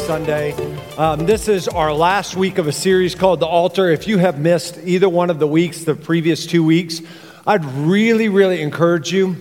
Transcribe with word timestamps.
Sunday. 0.00 0.52
Um, 0.96 1.26
this 1.26 1.48
is 1.48 1.66
our 1.68 1.92
last 1.92 2.36
week 2.36 2.58
of 2.58 2.66
a 2.66 2.72
series 2.72 3.14
called 3.14 3.40
The 3.40 3.46
Altar. 3.46 3.90
If 3.90 4.06
you 4.06 4.18
have 4.18 4.38
missed 4.38 4.78
either 4.84 5.08
one 5.08 5.28
of 5.28 5.38
the 5.38 5.46
weeks, 5.46 5.84
the 5.84 5.94
previous 5.94 6.46
two 6.46 6.64
weeks, 6.64 7.02
I'd 7.46 7.64
really, 7.64 8.28
really 8.28 8.62
encourage 8.62 9.12
you 9.12 9.36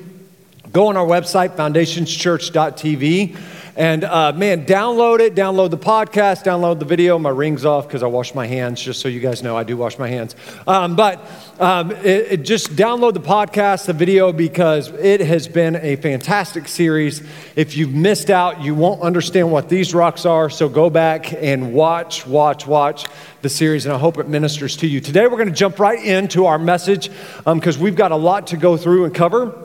Go 0.78 0.89
on 0.89 0.95
our 0.95 1.08
website, 1.08 1.56
foundationschurch.tv. 1.56 3.36
And 3.78 4.03
uh, 4.03 4.31
man, 4.33 4.64
download 4.67 5.22
it, 5.22 5.33
download 5.33 5.72
the 5.72 5.78
podcast, 5.80 6.44
download 6.44 6.78
the 6.78 6.86
video. 6.86 7.17
My 7.17 7.31
ring's 7.31 7.66
off 7.66 7.88
because 7.88 8.03
I 8.03 8.06
wash 8.06 8.36
my 8.36 8.45
hands, 8.45 8.80
just 8.83 9.00
so 9.00 9.08
you 9.08 9.20
guys 9.20 9.42
know 9.42 9.58
I 9.58 9.64
do 9.64 9.75
wash 9.75 9.98
my 9.98 10.08
hands. 10.08 10.36
Um, 10.67 10.95
but 10.95 11.25
um, 11.59 11.89
it, 11.92 12.05
it 12.31 12.38
just 12.44 12.75
download 12.75 13.16
the 13.16 13.20
podcast, 13.22 13.88
the 13.88 13.94
video, 13.94 14.31
because 14.31 14.89
it 14.89 15.20
has 15.22 15.48
been 15.48 15.78
a 15.78 15.95
fantastic 15.95 16.67
series. 16.67 17.23
If 17.55 17.75
you've 17.75 17.94
missed 17.95 18.30
out, 18.30 18.61
you 18.61 18.75
won't 18.75 19.02
understand 19.02 19.52
what 19.52 19.70
these 19.70 19.95
rocks 19.95 20.28
are. 20.28 20.48
So 20.48 20.70
go 20.70 20.92
back 20.92 21.33
and 21.33 21.73
watch, 21.73 22.28
watch, 22.28 22.67
watch 22.67 23.08
the 23.42 23.50
series, 23.50 23.88
and 23.88 23.95
I 23.95 23.98
hope 23.98 24.20
it 24.20 24.28
ministers 24.28 24.78
to 24.78 24.88
you. 24.88 25.02
Today, 25.02 25.23
we're 25.25 25.38
going 25.38 25.50
to 25.50 25.55
jump 25.55 25.80
right 25.80 26.03
into 26.05 26.45
our 26.45 26.59
message 26.59 27.09
because 27.45 27.78
um, 27.78 27.81
we've 27.81 27.95
got 27.95 28.11
a 28.11 28.16
lot 28.16 28.45
to 28.48 28.58
go 28.58 28.78
through 28.78 29.05
and 29.05 29.14
cover. 29.16 29.64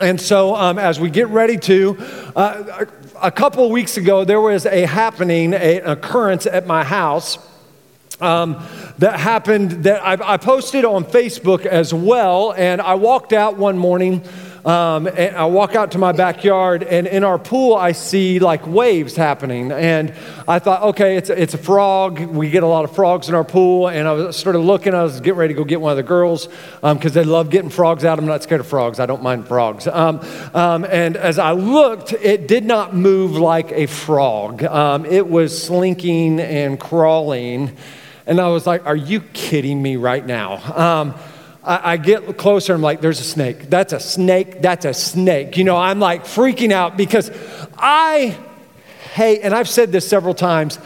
And 0.00 0.20
so, 0.20 0.54
um, 0.54 0.78
as 0.78 1.00
we 1.00 1.10
get 1.10 1.26
ready 1.28 1.56
to, 1.56 1.96
uh, 2.36 2.84
a 3.20 3.32
couple 3.32 3.64
of 3.64 3.72
weeks 3.72 3.96
ago, 3.96 4.24
there 4.24 4.40
was 4.40 4.64
a 4.64 4.86
happening, 4.86 5.52
a, 5.52 5.80
an 5.80 5.90
occurrence 5.90 6.46
at 6.46 6.68
my 6.68 6.84
house. 6.84 7.36
Um, 8.20 8.62
that 8.98 9.18
happened 9.18 9.84
that 9.84 10.00
I, 10.04 10.34
I 10.34 10.36
posted 10.36 10.84
on 10.84 11.04
Facebook 11.04 11.66
as 11.66 11.92
well. 11.92 12.52
And 12.56 12.80
I 12.80 12.94
walked 12.94 13.32
out 13.32 13.56
one 13.56 13.76
morning 13.76 14.22
um, 14.68 15.06
and 15.06 15.34
I 15.34 15.46
walk 15.46 15.74
out 15.74 15.92
to 15.92 15.98
my 15.98 16.12
backyard, 16.12 16.82
and 16.82 17.06
in 17.06 17.24
our 17.24 17.38
pool, 17.38 17.74
I 17.74 17.92
see 17.92 18.38
like 18.38 18.66
waves 18.66 19.16
happening. 19.16 19.72
And 19.72 20.12
I 20.46 20.58
thought, 20.58 20.82
okay, 20.90 21.16
it's, 21.16 21.30
it's 21.30 21.54
a 21.54 21.58
frog. 21.58 22.20
We 22.20 22.50
get 22.50 22.62
a 22.62 22.66
lot 22.66 22.84
of 22.84 22.94
frogs 22.94 23.30
in 23.30 23.34
our 23.34 23.44
pool. 23.44 23.88
And 23.88 24.06
I 24.06 24.12
was, 24.12 24.36
started 24.36 24.58
looking. 24.58 24.92
I 24.92 25.04
was 25.04 25.20
getting 25.22 25.38
ready 25.38 25.54
to 25.54 25.58
go 25.58 25.64
get 25.64 25.80
one 25.80 25.92
of 25.92 25.96
the 25.96 26.02
girls 26.02 26.46
because 26.82 26.82
um, 26.82 26.98
they 26.98 27.24
love 27.24 27.48
getting 27.48 27.70
frogs 27.70 28.04
out. 28.04 28.18
I'm 28.18 28.26
not 28.26 28.42
scared 28.42 28.60
of 28.60 28.66
frogs, 28.66 29.00
I 29.00 29.06
don't 29.06 29.22
mind 29.22 29.48
frogs. 29.48 29.86
Um, 29.86 30.20
um 30.52 30.84
and 30.84 31.16
as 31.16 31.38
I 31.38 31.52
looked, 31.52 32.12
it 32.12 32.46
did 32.46 32.66
not 32.66 32.94
move 32.94 33.32
like 33.38 33.72
a 33.72 33.86
frog, 33.86 34.62
um, 34.64 35.06
it 35.06 35.26
was 35.26 35.60
slinking 35.62 36.40
and 36.40 36.78
crawling. 36.78 37.74
And 38.26 38.38
I 38.38 38.48
was 38.48 38.66
like, 38.66 38.84
are 38.84 38.94
you 38.96 39.20
kidding 39.20 39.80
me 39.80 39.96
right 39.96 40.24
now? 40.26 40.56
Um, 40.78 41.14
I, 41.68 41.92
I 41.92 41.96
get 41.98 42.36
closer. 42.38 42.74
I'm 42.74 42.80
like, 42.82 43.00
there's 43.00 43.20
a 43.20 43.24
snake. 43.24 43.68
That's 43.70 43.92
a 43.92 44.00
snake. 44.00 44.62
That's 44.62 44.84
a 44.86 44.94
snake. 44.94 45.56
You 45.58 45.64
know, 45.64 45.76
I'm 45.76 46.00
like 46.00 46.24
freaking 46.24 46.72
out 46.72 46.96
because 46.96 47.30
I 47.76 48.36
hate, 49.14 49.40
and 49.42 49.54
I've 49.54 49.68
said 49.68 49.92
this 49.92 50.08
several 50.08 50.34
times, 50.34 50.78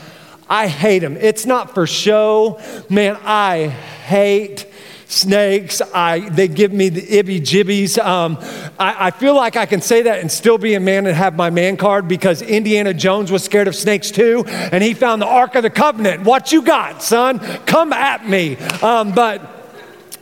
I 0.50 0.66
hate 0.66 0.98
them. 0.98 1.16
It's 1.16 1.46
not 1.46 1.72
for 1.72 1.86
show. 1.86 2.60
Man, 2.90 3.16
I 3.22 3.68
hate 3.68 4.66
snakes. 5.06 5.80
I, 5.94 6.28
they 6.30 6.48
give 6.48 6.72
me 6.72 6.88
the 6.90 7.00
ibby 7.22 7.40
jibbies. 7.40 7.96
Um, 8.02 8.36
I, 8.78 9.06
I, 9.06 9.10
feel 9.12 9.34
like 9.36 9.56
I 9.56 9.66
can 9.66 9.80
say 9.82 10.02
that 10.02 10.18
and 10.20 10.30
still 10.32 10.56
be 10.58 10.72
a 10.74 10.80
man 10.80 11.06
and 11.06 11.14
have 11.16 11.36
my 11.36 11.48
man 11.50 11.76
card 11.76 12.06
because 12.08 12.40
Indiana 12.42 12.92
Jones 12.94 13.30
was 13.30 13.44
scared 13.44 13.68
of 13.68 13.76
snakes 13.76 14.10
too, 14.10 14.42
and 14.46 14.82
he 14.82 14.94
found 14.94 15.20
the 15.22 15.26
Ark 15.26 15.54
of 15.54 15.62
the 15.62 15.70
Covenant. 15.70 16.24
What 16.24 16.50
you 16.52 16.62
got, 16.62 17.02
son? 17.02 17.38
Come 17.66 17.92
at 17.92 18.26
me. 18.28 18.56
Um, 18.82 19.12
but 19.14 19.60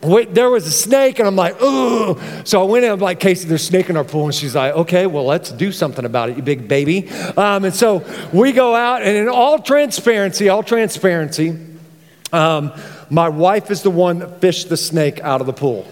wait, 0.02 0.34
there 0.34 0.50
was 0.50 0.66
a 0.66 0.70
snake, 0.70 1.18
and 1.18 1.28
I'm 1.28 1.36
like, 1.36 1.60
ooh! 1.62 2.18
So 2.44 2.62
I 2.62 2.64
went 2.64 2.84
in, 2.84 2.90
I'm 2.90 3.00
like, 3.00 3.20
Casey, 3.20 3.46
there's 3.46 3.62
a 3.62 3.66
snake 3.66 3.90
in 3.90 3.96
our 3.96 4.04
pool. 4.04 4.24
And 4.24 4.34
she's 4.34 4.54
like, 4.54 4.72
okay, 4.74 5.06
well, 5.06 5.24
let's 5.24 5.50
do 5.52 5.72
something 5.72 6.04
about 6.04 6.30
it, 6.30 6.36
you 6.36 6.42
big 6.42 6.68
baby. 6.68 7.08
Um, 7.36 7.64
and 7.64 7.74
so 7.74 8.04
we 8.32 8.52
go 8.52 8.74
out, 8.74 9.02
and 9.02 9.16
in 9.16 9.28
all 9.28 9.58
transparency, 9.58 10.48
all 10.48 10.62
transparency, 10.62 11.56
um, 12.32 12.72
my 13.10 13.28
wife 13.28 13.70
is 13.70 13.82
the 13.82 13.90
one 13.90 14.20
that 14.20 14.40
fished 14.40 14.68
the 14.68 14.76
snake 14.76 15.20
out 15.20 15.40
of 15.40 15.46
the 15.46 15.52
pool. 15.52 15.86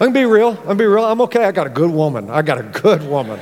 I'm 0.00 0.12
gonna 0.12 0.12
be 0.12 0.24
real. 0.26 0.50
I'm 0.50 0.56
gonna 0.62 0.74
be 0.76 0.84
real. 0.86 1.04
I'm 1.04 1.20
okay. 1.22 1.44
I 1.44 1.50
got 1.50 1.66
a 1.66 1.70
good 1.70 1.90
woman. 1.90 2.30
I 2.30 2.40
got 2.42 2.58
a 2.58 2.62
good 2.62 3.02
woman. 3.08 3.40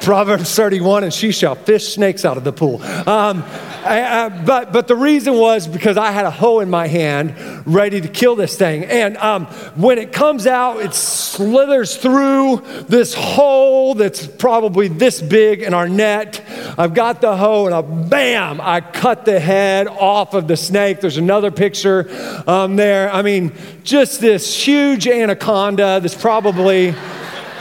Proverbs 0.00 0.54
31, 0.56 1.04
and 1.04 1.12
she 1.12 1.30
shall 1.30 1.54
fish 1.54 1.94
snakes 1.94 2.24
out 2.24 2.36
of 2.38 2.44
the 2.44 2.52
pool. 2.52 2.82
Um, 2.82 3.44
I, 3.84 4.26
I, 4.26 4.28
but, 4.28 4.72
but 4.72 4.88
the 4.88 4.96
reason 4.96 5.34
was 5.34 5.66
because 5.66 5.96
I 5.96 6.10
had 6.10 6.24
a 6.24 6.30
hoe 6.30 6.60
in 6.60 6.70
my 6.70 6.86
hand 6.86 7.36
ready 7.66 8.00
to 8.00 8.08
kill 8.08 8.34
this 8.34 8.56
thing. 8.56 8.84
And 8.84 9.16
um, 9.18 9.44
when 9.76 9.98
it 9.98 10.12
comes 10.12 10.46
out, 10.46 10.80
it 10.80 10.94
slithers 10.94 11.96
through 11.96 12.62
this 12.88 13.12
hole 13.14 13.94
that's 13.94 14.26
probably 14.26 14.88
this 14.88 15.20
big 15.20 15.62
in 15.62 15.74
our 15.74 15.88
net. 15.88 16.42
I've 16.78 16.94
got 16.94 17.20
the 17.20 17.36
hoe, 17.36 17.66
and 17.66 17.74
I, 17.74 17.82
bam, 17.82 18.60
I 18.62 18.80
cut 18.80 19.24
the 19.26 19.38
head 19.40 19.86
off 19.86 20.32
of 20.34 20.48
the 20.48 20.56
snake. 20.56 21.00
There's 21.00 21.18
another 21.18 21.50
picture 21.50 22.06
um, 22.46 22.76
there. 22.76 23.12
I 23.12 23.20
mean, 23.22 23.52
just 23.84 24.20
this 24.20 24.56
huge 24.64 25.06
anaconda 25.06 26.00
that's 26.00 26.14
probably 26.14 26.94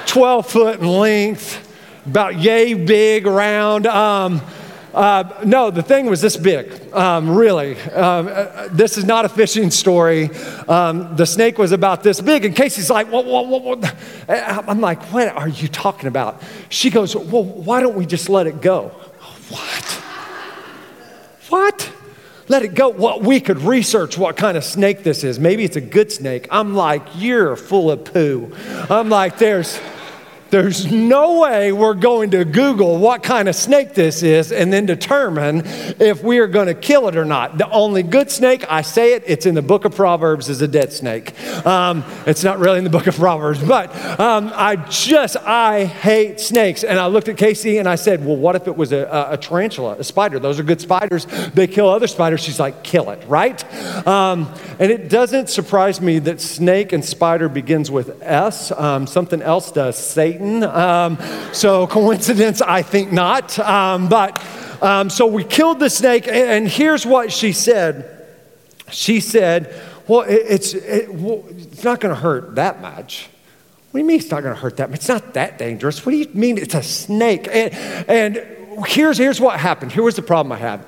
12 0.06 0.46
foot 0.48 0.80
in 0.80 0.88
length 0.88 1.66
about 2.10 2.38
yay 2.40 2.74
big, 2.74 3.26
round. 3.28 3.86
Um, 3.86 4.42
uh, 4.96 5.42
no, 5.46 5.70
the 5.70 5.84
thing 5.84 6.08
was 6.08 6.20
this 6.22 6.36
big, 6.36 6.92
um, 6.94 7.30
really. 7.38 7.80
Um, 7.92 8.28
uh, 8.28 8.30
uh, 8.32 8.68
this 8.72 8.98
is 8.98 9.06
not 9.06 9.24
a 9.26 9.30
fishing 9.30 9.70
story. 9.70 10.32
Um, 10.68 11.16
the 11.16 11.26
snake 11.26 11.60
was 11.60 11.72
about 11.72 12.02
this 12.02 12.20
big, 12.20 12.44
and 12.46 12.56
Casey's 12.56 12.90
like, 12.90 13.08
whoa, 13.08 13.22
whoa, 13.22 13.44
whoa, 13.44 13.76
whoa. 13.76 13.90
I'm 14.28 14.82
like, 14.82 15.02
what 15.14 15.28
are 15.30 15.48
you 15.48 15.68
talking 15.68 16.08
about? 16.08 16.42
She 16.70 16.90
goes, 16.90 17.16
well, 17.16 17.44
why 17.44 17.80
don't 17.80 17.96
we 17.96 18.08
just 18.08 18.28
let 18.28 18.48
it 18.48 18.60
go? 18.62 18.88
What? 19.50 19.86
What? 21.50 21.94
Let 22.48 22.64
it 22.64 22.74
go. 22.74 22.90
Well, 22.90 23.20
we 23.20 23.40
could 23.40 23.60
research 23.60 24.18
what 24.18 24.36
kind 24.36 24.58
of 24.58 24.64
snake 24.64 25.04
this 25.04 25.24
is. 25.24 25.38
Maybe 25.40 25.64
it's 25.64 25.76
a 25.76 25.82
good 25.82 26.12
snake. 26.12 26.48
I'm 26.50 26.74
like, 26.74 27.04
you're 27.16 27.56
full 27.56 27.92
of 27.92 28.04
poo. 28.06 28.52
I'm 28.90 29.10
like, 29.10 29.38
there's. 29.38 29.80
There's 30.50 30.92
no 30.92 31.40
way 31.42 31.72
we're 31.72 31.94
going 31.94 32.32
to 32.32 32.44
Google 32.44 32.98
what 32.98 33.22
kind 33.22 33.48
of 33.48 33.56
snake 33.56 33.94
this 33.94 34.24
is 34.24 34.52
and 34.52 34.74
then 34.74 34.86
determine 34.88 35.62
if 35.66 36.24
we 36.24 36.40
are 36.40 36.48
going 36.48 36.66
to 36.68 36.74
kill 36.74 37.08
it 37.08 37.16
or 37.16 37.26
not. 37.26 37.58
The 37.58 37.70
only 37.70 38.02
good 38.02 38.32
snake, 38.32 38.66
I 38.72 38.82
say 38.82 39.14
it, 39.14 39.24
it's 39.28 39.46
in 39.46 39.54
the 39.54 39.62
book 39.62 39.86
of 39.86 39.96
Proverbs, 39.96 40.50
is 40.50 40.62
a 40.62 40.68
dead 40.68 40.92
snake. 40.92 41.34
Um, 41.66 42.04
it's 42.26 42.44
not 42.44 42.58
really 42.58 42.80
in 42.80 42.84
the 42.84 42.90
book 42.90 43.06
of 43.06 43.16
Proverbs, 43.16 43.62
but 43.66 43.96
um, 44.20 44.52
I 44.56 44.76
just, 44.78 45.38
I 45.38 45.86
hate 45.86 46.40
snakes. 46.40 46.84
And 46.84 46.98
I 47.00 47.08
looked 47.08 47.30
at 47.30 47.38
Casey 47.38 47.78
and 47.78 47.88
I 47.88 47.96
said, 47.96 48.26
Well, 48.26 48.38
what 48.38 48.56
if 48.56 48.68
it 48.68 48.76
was 48.76 48.92
a, 48.92 49.28
a 49.32 49.38
tarantula, 49.38 49.98
a 50.00 50.04
spider? 50.04 50.40
Those 50.40 50.60
are 50.60 50.64
good 50.64 50.82
spiders. 50.82 51.28
They 51.54 51.68
kill 51.68 51.90
other 51.90 52.08
spiders. 52.08 52.42
She's 52.42 52.60
like, 52.60 52.84
Kill 52.84 53.12
it, 53.12 53.24
right? 53.28 53.60
Um, 54.08 54.52
and 54.80 54.92
it 54.92 55.10
doesn't 55.10 55.50
surprise 55.50 56.02
me 56.02 56.18
that 56.20 56.42
snake 56.42 56.92
and 56.94 57.06
spider 57.06 57.50
begins 57.50 57.92
with 57.92 58.22
S. 58.24 58.72
Um, 58.72 59.06
something 59.06 59.42
else 59.42 59.72
does, 59.72 59.98
Satan 59.98 60.39
Satan. 60.40 60.64
Um, 60.64 61.18
so, 61.54 61.86
coincidence? 61.88 62.62
I 62.62 62.82
think 62.82 63.12
not. 63.12 63.58
Um, 63.60 64.08
but 64.10 64.42
um, 64.82 65.10
so 65.10 65.28
we 65.28 65.44
killed 65.44 65.80
the 65.80 65.90
snake, 65.90 66.28
and, 66.28 66.68
here's 66.68 67.06
what 67.06 67.32
she 67.34 67.52
said. 67.52 68.18
She 68.92 69.20
said, 69.20 69.80
Well, 70.08 70.22
it, 70.22 70.34
it's, 70.50 70.74
it, 70.74 71.14
well, 71.14 71.44
it's 71.50 71.84
not 71.84 72.00
going 72.00 72.16
to 72.16 72.20
hurt 72.22 72.56
that 72.56 72.82
much. 72.82 73.30
What 73.92 73.98
do 73.98 74.00
you 74.00 74.06
mean 74.08 74.20
it's 74.20 74.30
not 74.32 74.44
going 74.44 74.56
to 74.56 74.60
hurt 74.62 74.78
that 74.78 74.90
much? 74.90 75.00
It's 75.00 75.10
not 75.10 75.34
that 75.34 75.58
dangerous. 75.58 76.06
What 76.06 76.12
do 76.14 76.18
you 76.18 76.28
mean 76.34 76.58
it's 76.58 76.76
a 76.76 76.84
snake? 76.84 77.48
And, 77.52 77.74
and 78.08 78.86
here's, 78.86 79.18
here's 79.18 79.42
what 79.42 79.60
happened. 79.60 79.92
Here 79.92 80.04
was 80.04 80.16
the 80.16 80.22
problem 80.22 80.52
I 80.52 80.58
had. 80.58 80.86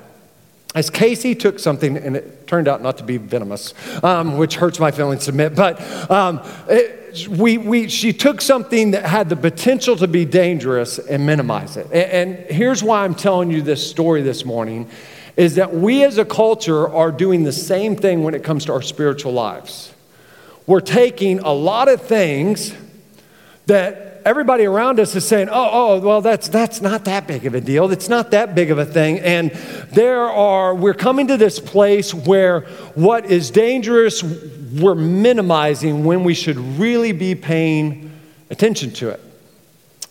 As 0.74 0.88
Casey 0.88 1.34
took 1.34 1.58
something, 1.58 1.98
and 1.98 2.16
it 2.16 2.46
turned 2.46 2.66
out 2.66 2.80
not 2.80 2.96
to 2.98 3.04
be 3.04 3.18
venomous, 3.18 3.74
um, 4.02 4.38
which 4.38 4.54
hurts 4.54 4.80
my 4.80 4.90
feelings 4.90 5.24
to 5.24 5.30
admit, 5.32 5.54
but 5.54 5.78
um, 6.10 6.40
it, 6.66 7.00
we, 7.28 7.58
we, 7.58 7.88
she 7.88 8.12
took 8.12 8.40
something 8.40 8.92
that 8.92 9.04
had 9.04 9.28
the 9.28 9.36
potential 9.36 9.96
to 9.96 10.06
be 10.08 10.24
dangerous 10.24 10.98
and 10.98 11.26
minimize 11.26 11.76
it. 11.76 11.86
And, 11.92 12.36
and 12.38 12.46
here's 12.50 12.82
why 12.82 13.04
I'm 13.04 13.14
telling 13.14 13.50
you 13.50 13.60
this 13.62 13.88
story 13.88 14.22
this 14.22 14.44
morning 14.44 14.88
is 15.36 15.54
that 15.56 15.74
we 15.74 16.04
as 16.04 16.18
a 16.18 16.24
culture 16.24 16.88
are 16.88 17.10
doing 17.10 17.42
the 17.44 17.52
same 17.52 17.96
thing 17.96 18.22
when 18.22 18.34
it 18.34 18.44
comes 18.44 18.66
to 18.66 18.72
our 18.72 18.82
spiritual 18.82 19.32
lives. 19.32 19.92
We're 20.66 20.80
taking 20.80 21.40
a 21.40 21.52
lot 21.52 21.88
of 21.88 22.02
things 22.02 22.74
that 23.66 24.11
everybody 24.24 24.64
around 24.64 25.00
us 25.00 25.14
is 25.14 25.26
saying, 25.26 25.48
oh, 25.50 25.68
oh, 25.72 26.00
well, 26.00 26.20
that's, 26.20 26.48
that's 26.48 26.80
not 26.80 27.04
that 27.06 27.26
big 27.26 27.46
of 27.46 27.54
a 27.54 27.60
deal. 27.60 27.90
It's 27.90 28.08
not 28.08 28.30
that 28.32 28.54
big 28.54 28.70
of 28.70 28.78
a 28.78 28.84
thing. 28.86 29.20
And 29.20 29.50
there 29.90 30.20
are, 30.28 30.74
we're 30.74 30.94
coming 30.94 31.26
to 31.28 31.36
this 31.36 31.58
place 31.58 32.12
where 32.12 32.60
what 32.94 33.26
is 33.26 33.50
dangerous, 33.50 34.22
we're 34.22 34.94
minimizing 34.94 36.04
when 36.04 36.24
we 36.24 36.34
should 36.34 36.56
really 36.56 37.12
be 37.12 37.34
paying 37.34 38.10
attention 38.50 38.92
to 38.92 39.10
it. 39.10 39.20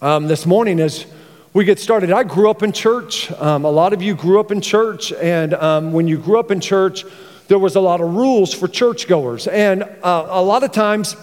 Um, 0.01 0.27
this 0.27 0.45
morning, 0.45 0.79
as 0.79 1.05
we 1.53 1.63
get 1.65 1.79
started, 1.79 2.11
I 2.11 2.23
grew 2.23 2.49
up 2.49 2.63
in 2.63 2.71
church. 2.71 3.31
Um, 3.33 3.65
a 3.65 3.71
lot 3.71 3.93
of 3.93 4.01
you 4.01 4.15
grew 4.15 4.39
up 4.39 4.51
in 4.51 4.61
church. 4.61 5.11
And 5.13 5.53
um, 5.53 5.93
when 5.93 6.07
you 6.07 6.17
grew 6.17 6.39
up 6.39 6.51
in 6.51 6.59
church, 6.59 7.05
there 7.47 7.59
was 7.59 7.75
a 7.75 7.81
lot 7.81 8.01
of 8.01 8.15
rules 8.15 8.53
for 8.53 8.67
churchgoers. 8.67 9.47
And 9.47 9.83
uh, 9.83 10.25
a 10.29 10.41
lot 10.41 10.63
of 10.63 10.71
times, 10.71 11.15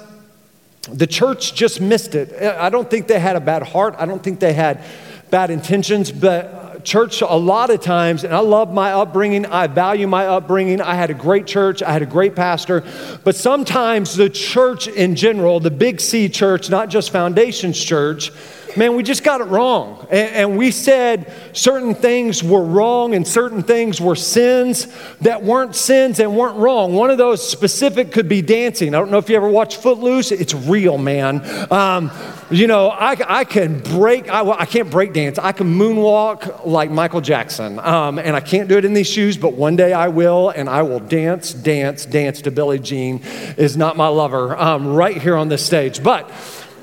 the 0.93 1.06
church 1.06 1.55
just 1.55 1.81
missed 1.81 2.14
it. 2.14 2.32
Uh, 2.40 2.56
I 2.61 2.70
don't 2.70 2.90
think 2.90 3.06
they 3.06 3.19
had 3.19 3.37
a 3.37 3.40
bad 3.40 3.62
heart. 3.64 3.94
I 3.99 4.06
don't 4.06 4.23
think 4.23 4.40
they 4.40 4.52
had 4.52 4.82
bad 5.31 5.50
intentions, 5.50 6.11
but 6.11 6.46
uh, 6.46 6.79
church, 6.81 7.20
a 7.20 7.26
lot 7.26 7.70
of 7.70 7.82
times, 7.82 8.25
and 8.25 8.35
I 8.35 8.38
love 8.38 8.73
my 8.73 8.93
upbringing. 8.93 9.46
I 9.46 9.67
value 9.67 10.06
my 10.06 10.26
upbringing. 10.26 10.81
I 10.81 10.94
had 10.94 11.11
a 11.11 11.14
great 11.14 11.46
church. 11.46 11.82
I 11.82 11.93
had 11.93 12.02
a 12.02 12.06
great 12.06 12.35
pastor. 12.35 12.85
But 13.25 13.37
sometimes 13.37 14.14
the 14.14 14.31
church 14.31 14.88
in 14.88 15.14
general, 15.17 15.61
the 15.61 15.70
big 15.70 16.00
C 16.00 16.29
church, 16.29 16.70
not 16.70 16.88
just 16.88 17.11
Foundations 17.11 17.82
Church, 17.82 18.31
man, 18.78 18.94
we 18.94 19.02
just 19.02 19.22
got 19.25 19.40
it 19.40 19.44
wrong. 19.48 20.00
And, 20.10 20.28
and, 20.38 20.56
we 20.58 20.70
said 20.70 21.32
certain 21.52 21.94
things 21.94 22.42
were 22.42 22.64
wrong 22.64 23.14
and 23.14 23.26
certain 23.26 23.62
things 23.62 24.00
were 24.00 24.16
sins 24.16 24.86
that 25.20 25.42
weren't 25.42 25.75
sins 25.76 26.20
and 26.20 26.34
weren't 26.36 26.56
wrong. 26.56 26.94
One 26.94 27.10
of 27.10 27.19
those 27.19 27.46
specific 27.46 28.12
could 28.12 28.28
be 28.28 28.40
dancing. 28.40 28.94
I 28.94 28.98
don't 28.98 29.10
know 29.10 29.19
if 29.19 29.28
you 29.28 29.36
ever 29.36 29.48
watched 29.48 29.78
Footloose, 29.80 30.32
it's 30.32 30.54
real, 30.54 30.96
man. 30.96 31.42
Um, 31.72 32.10
you 32.50 32.66
know, 32.66 32.88
I, 32.88 33.16
I 33.40 33.44
can 33.44 33.80
break, 33.80 34.30
I, 34.30 34.48
I, 34.48 34.64
can't 34.66 34.90
break 34.90 35.12
dance. 35.12 35.38
I 35.38 35.52
can 35.52 35.66
moonwalk 35.76 36.64
like 36.64 36.90
Michael 36.90 37.20
Jackson. 37.20 37.78
Um, 37.80 38.19
and 38.19 38.34
I 38.34 38.40
can't 38.40 38.69
do 38.69 38.78
it 38.78 38.84
in 38.84 38.94
these 38.94 39.08
shoes, 39.08 39.36
but 39.36 39.52
one 39.54 39.76
day 39.76 39.92
I 39.92 40.08
will, 40.08 40.48
and 40.50 40.69
I 40.69 40.82
will 40.82 41.00
dance, 41.00 41.52
dance, 41.52 42.06
dance 42.06 42.40
to 42.42 42.50
Billie 42.50 42.78
Jean 42.78 43.22
is 43.58 43.76
not 43.76 43.96
my 43.96 44.08
lover 44.08 44.56
um, 44.56 44.94
right 44.94 45.16
here 45.20 45.36
on 45.36 45.48
this 45.48 45.64
stage. 45.64 46.02
But, 46.02 46.30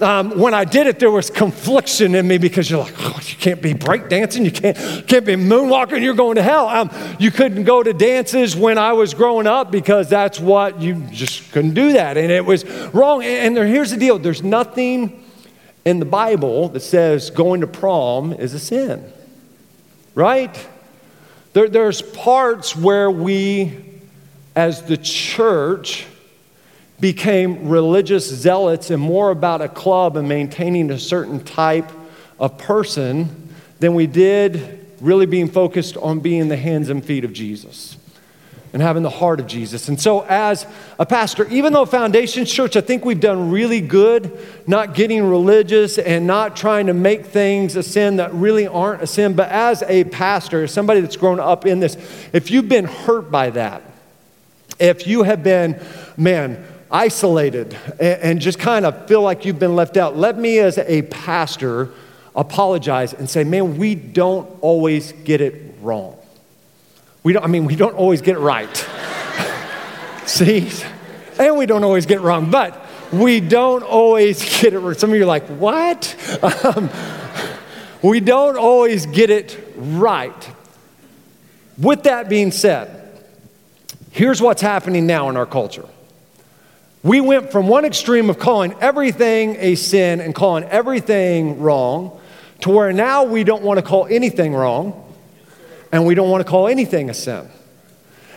um, 0.02 0.38
when 0.40 0.54
I 0.54 0.66
did 0.66 0.88
it, 0.88 1.00
there 1.00 1.12
was 1.12 1.30
confliction 1.32 2.16
in 2.16 2.28
me 2.28 2.38
because 2.38 2.70
you're 2.70 2.82
like, 2.82 2.94
oh, 3.00 3.18
you 3.24 3.36
can't 3.36 3.62
be 3.62 3.74
breakdancing, 3.74 4.44
you 4.44 4.52
can't, 4.52 4.76
can't 5.08 5.26
be 5.26 5.34
moonwalking, 5.36 6.02
you're 6.04 6.14
going 6.16 6.36
to 6.36 6.44
hell. 6.44 6.68
Um, 6.68 6.90
you 7.20 7.32
couldn't 7.32 7.64
go 7.64 7.82
to 7.82 7.94
dances 7.94 8.56
when 8.56 8.78
I 8.78 8.94
was 8.94 9.14
growing 9.14 9.48
up 9.48 9.72
because 9.72 10.10
that's 10.10 10.40
what 10.40 10.82
you 10.82 10.96
just 11.12 11.52
couldn't 11.54 11.76
do 11.76 11.94
that. 11.94 12.18
And 12.18 12.32
it 12.32 12.46
was 12.46 12.66
wrong. 12.94 13.24
And 13.24 13.56
there, 13.56 13.66
here's 13.66 13.92
the 13.92 13.98
deal 13.98 14.20
there's 14.20 14.44
nothing 14.44 15.24
in 15.86 16.00
the 16.00 16.06
Bible 16.06 16.70
that 16.70 16.80
says 16.82 17.30
going 17.30 17.62
to 17.62 17.68
prom 17.68 18.34
is 18.34 18.54
a 18.54 18.60
sin, 18.60 19.10
right? 20.14 20.68
There, 21.54 21.70
there's 21.70 22.02
parts 22.02 22.76
where 22.76 23.10
we, 23.10 23.78
as 24.58 24.82
the 24.84 24.98
church, 24.98 26.06
became 27.00 27.68
religious 27.68 28.28
zealots 28.28 28.90
and 28.90 29.02
more 29.02 29.32
about 29.32 29.62
a 29.62 29.68
club 29.68 30.16
and 30.18 30.28
maintaining 30.30 30.92
a 30.92 31.00
certain 31.00 31.44
type 31.44 31.90
of 32.40 32.58
person 32.58 33.50
than 33.80 33.94
we 33.96 34.08
did 34.08 34.82
really 35.02 35.26
being 35.26 35.50
focused 35.50 35.98
on 35.98 36.20
being 36.20 36.48
the 36.48 36.56
hands 36.56 36.90
and 36.90 37.04
feet 37.04 37.26
of 37.26 37.34
Jesus 37.34 37.98
and 38.72 38.82
having 38.82 39.04
the 39.04 39.10
heart 39.10 39.40
of 39.40 39.48
Jesus. 39.48 39.88
And 39.88 40.00
so, 40.00 40.22
as 40.22 40.66
a 41.00 41.06
pastor, 41.06 41.48
even 41.50 41.72
though 41.72 41.86
Foundation 41.86 42.46
Church, 42.46 42.76
I 42.76 42.82
think 42.82 43.06
we've 43.06 43.20
done 43.22 43.50
really 43.52 43.80
good 43.80 44.38
not 44.68 44.94
getting 44.96 45.24
religious 45.26 45.98
and 45.98 46.28
not 46.28 46.56
trying 46.58 46.88
to 46.88 46.94
make 46.94 47.26
things 47.28 47.76
a 47.78 47.84
sin 47.84 48.18
that 48.18 48.34
really 48.34 48.68
aren't 48.68 49.02
a 49.02 49.08
sin. 49.08 49.34
But 49.34 49.50
as 49.50 49.84
a 49.88 50.04
pastor, 50.06 50.64
as 50.64 50.74
somebody 50.74 51.00
that's 51.02 51.16
grown 51.16 51.40
up 51.40 51.66
in 51.66 51.80
this, 51.80 51.96
if 52.34 52.52
you've 52.52 52.68
been 52.68 52.86
hurt 52.86 53.32
by 53.32 53.50
that, 53.52 53.82
if 54.78 55.08
you 55.08 55.24
have 55.24 55.42
been, 55.42 55.82
man, 56.18 56.66
isolated 56.92 57.76
and 58.00 58.40
just 58.40 58.60
kind 58.60 58.86
of 58.86 59.08
feel 59.08 59.22
like 59.22 59.46
you've 59.46 59.60
been 59.60 59.76
left 59.76 59.98
out, 59.98 60.16
let 60.18 60.38
me, 60.38 60.60
as 60.60 60.78
a 60.78 61.02
pastor, 61.04 61.90
apologize 62.36 63.14
and 63.14 63.30
say, 63.30 63.44
man, 63.44 63.78
we 63.78 63.96
don't 63.96 64.48
always 64.62 65.12
get 65.24 65.42
it 65.42 65.74
wrong. 65.82 66.18
We 67.24 67.34
don't, 67.34 67.44
I 67.44 67.48
mean, 67.48 67.66
we 67.66 67.76
don't 67.76 67.96
always 67.96 68.22
get 68.22 68.36
it 68.36 68.40
right. 68.40 68.88
See? 70.28 70.70
And 71.40 71.58
we 71.58 71.66
don't 71.66 71.84
always 71.84 72.06
get 72.06 72.18
it 72.18 72.22
wrong, 72.22 72.52
but 72.52 72.86
we 73.12 73.40
don't 73.40 73.84
always 73.84 74.44
get 74.62 74.74
it 74.74 74.80
right. 74.80 75.00
Some 75.00 75.10
of 75.10 75.16
you 75.16 75.24
are 75.24 75.28
like, 75.28 75.46
what? 75.48 76.16
Um, 76.66 76.90
we 78.02 78.20
don't 78.20 78.58
always 78.58 79.06
get 79.08 79.30
it 79.30 79.74
right. 79.76 80.52
With 81.78 82.04
that 82.04 82.30
being 82.30 82.52
said, 82.52 83.24
here's 84.12 84.40
what's 84.42 84.62
happening 84.62 85.08
now 85.08 85.30
in 85.30 85.36
our 85.36 85.46
culture 85.46 85.86
we 87.06 87.22
went 87.22 87.52
from 87.52 87.68
one 87.68 87.86
extreme 87.86 88.32
of 88.32 88.40
calling 88.40 88.74
everything 88.82 89.58
a 89.60 89.76
sin 89.76 90.20
and 90.22 90.34
calling 90.34 90.64
everything 90.64 91.60
wrong 91.62 92.20
to 92.62 92.72
where 92.72 92.92
now 92.94 93.26
we 93.26 93.44
don't 93.44 93.62
want 93.62 93.78
to 93.78 93.84
call 93.86 94.08
anything 94.10 94.56
wrong 94.56 95.14
and 95.92 96.08
we 96.08 96.16
don't 96.16 96.32
want 96.32 96.44
to 96.44 96.50
call 96.50 96.68
anything 96.68 97.12
a 97.12 97.14
sin. 97.14 97.48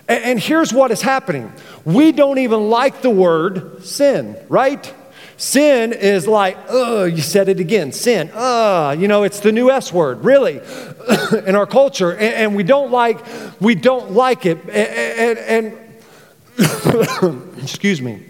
And, 0.07 0.25
and 0.25 0.39
here's 0.39 0.71
what 0.71 0.91
is 0.91 1.01
happening 1.01 1.51
we 1.87 2.13
don't 2.13 2.37
even 2.37 2.69
like 2.69 3.01
the 3.01 3.09
word 3.09 3.87
sin, 3.87 4.37
right? 4.51 4.95
Sin 5.39 5.95
is 5.95 6.27
like, 6.27 6.59
ugh, 6.69 7.11
you 7.11 7.23
said 7.23 7.49
it 7.49 7.61
again. 7.61 7.91
Sin, 7.93 8.31
ugh, 8.35 9.01
you 9.01 9.09
know, 9.09 9.23
it's 9.23 9.41
the 9.41 9.51
new 9.51 9.71
S 9.71 9.95
word, 9.95 10.23
really, 10.23 10.61
in 11.47 11.55
our 11.57 11.67
culture, 11.67 12.11
and, 12.11 12.21
and, 12.21 12.55
we 12.55 12.65
don't 12.65 12.91
like, 12.93 13.19
we 13.63 13.75
don't 13.75 14.11
like 14.11 14.45
it, 14.45 14.59
and, 14.69 15.39
and, 15.39 17.05
and 17.25 17.63
excuse 17.63 18.03
me. 18.03 18.25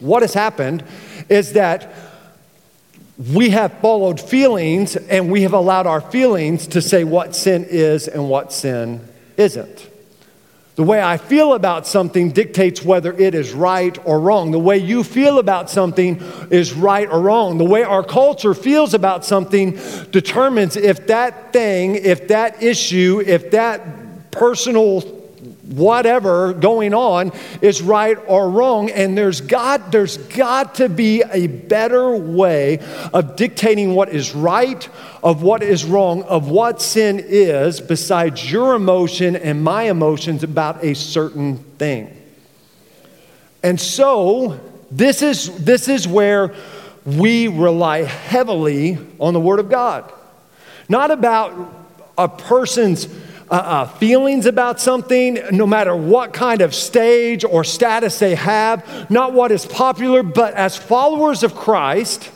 What 0.00 0.22
has 0.22 0.34
happened 0.34 0.84
is 1.28 1.54
that 1.54 1.92
we 3.32 3.50
have 3.50 3.72
followed 3.80 4.20
feelings 4.20 4.94
and 4.94 5.30
we 5.30 5.42
have 5.42 5.52
allowed 5.54 5.86
our 5.88 6.00
feelings 6.00 6.68
to 6.68 6.80
say 6.82 7.02
what 7.02 7.34
sin 7.34 7.66
is 7.68 8.06
and 8.06 8.28
what 8.28 8.52
sin 8.52 9.00
isn't. 9.36 9.90
The 10.76 10.84
way 10.84 11.02
I 11.02 11.16
feel 11.16 11.54
about 11.54 11.88
something 11.88 12.30
dictates 12.30 12.84
whether 12.84 13.12
it 13.12 13.34
is 13.34 13.52
right 13.52 13.98
or 14.06 14.20
wrong. 14.20 14.52
The 14.52 14.60
way 14.60 14.78
you 14.78 15.02
feel 15.02 15.40
about 15.40 15.68
something 15.68 16.22
is 16.52 16.72
right 16.72 17.10
or 17.10 17.20
wrong. 17.20 17.58
The 17.58 17.64
way 17.64 17.82
our 17.82 18.04
culture 18.04 18.54
feels 18.54 18.94
about 18.94 19.24
something 19.24 19.72
determines 20.12 20.76
if 20.76 21.08
that 21.08 21.52
thing, 21.52 21.96
if 21.96 22.28
that 22.28 22.62
issue, 22.62 23.20
if 23.26 23.50
that 23.50 24.30
personal 24.30 25.00
whatever 25.68 26.54
going 26.54 26.94
on 26.94 27.30
is 27.60 27.82
right 27.82 28.16
or 28.26 28.48
wrong 28.48 28.90
and 28.90 29.18
there's 29.18 29.42
got 29.42 29.92
there's 29.92 30.16
got 30.16 30.76
to 30.76 30.88
be 30.88 31.22
a 31.30 31.46
better 31.46 32.16
way 32.16 32.78
of 33.12 33.36
dictating 33.36 33.94
what 33.94 34.08
is 34.08 34.34
right 34.34 34.88
of 35.22 35.42
what 35.42 35.62
is 35.62 35.84
wrong 35.84 36.22
of 36.22 36.48
what 36.48 36.80
sin 36.80 37.22
is 37.22 37.82
besides 37.82 38.50
your 38.50 38.74
emotion 38.74 39.36
and 39.36 39.62
my 39.62 39.82
emotions 39.84 40.42
about 40.42 40.82
a 40.82 40.94
certain 40.94 41.58
thing 41.76 42.10
and 43.62 43.78
so 43.78 44.58
this 44.90 45.20
is 45.20 45.62
this 45.64 45.86
is 45.86 46.08
where 46.08 46.54
we 47.04 47.46
rely 47.48 48.04
heavily 48.04 48.96
on 49.20 49.34
the 49.34 49.40
word 49.40 49.60
of 49.60 49.68
god 49.68 50.10
not 50.88 51.10
about 51.10 51.74
a 52.16 52.26
person's 52.26 53.06
uh, 53.50 53.54
uh, 53.54 53.86
feelings 53.86 54.46
about 54.46 54.80
something, 54.80 55.38
no 55.52 55.66
matter 55.66 55.94
what 55.96 56.32
kind 56.32 56.60
of 56.60 56.74
stage 56.74 57.44
or 57.44 57.64
status 57.64 58.18
they 58.18 58.34
have, 58.34 59.10
not 59.10 59.32
what 59.32 59.52
is 59.52 59.64
popular, 59.64 60.22
but 60.22 60.54
as 60.54 60.76
followers 60.76 61.42
of 61.42 61.54
Christ, 61.54 62.30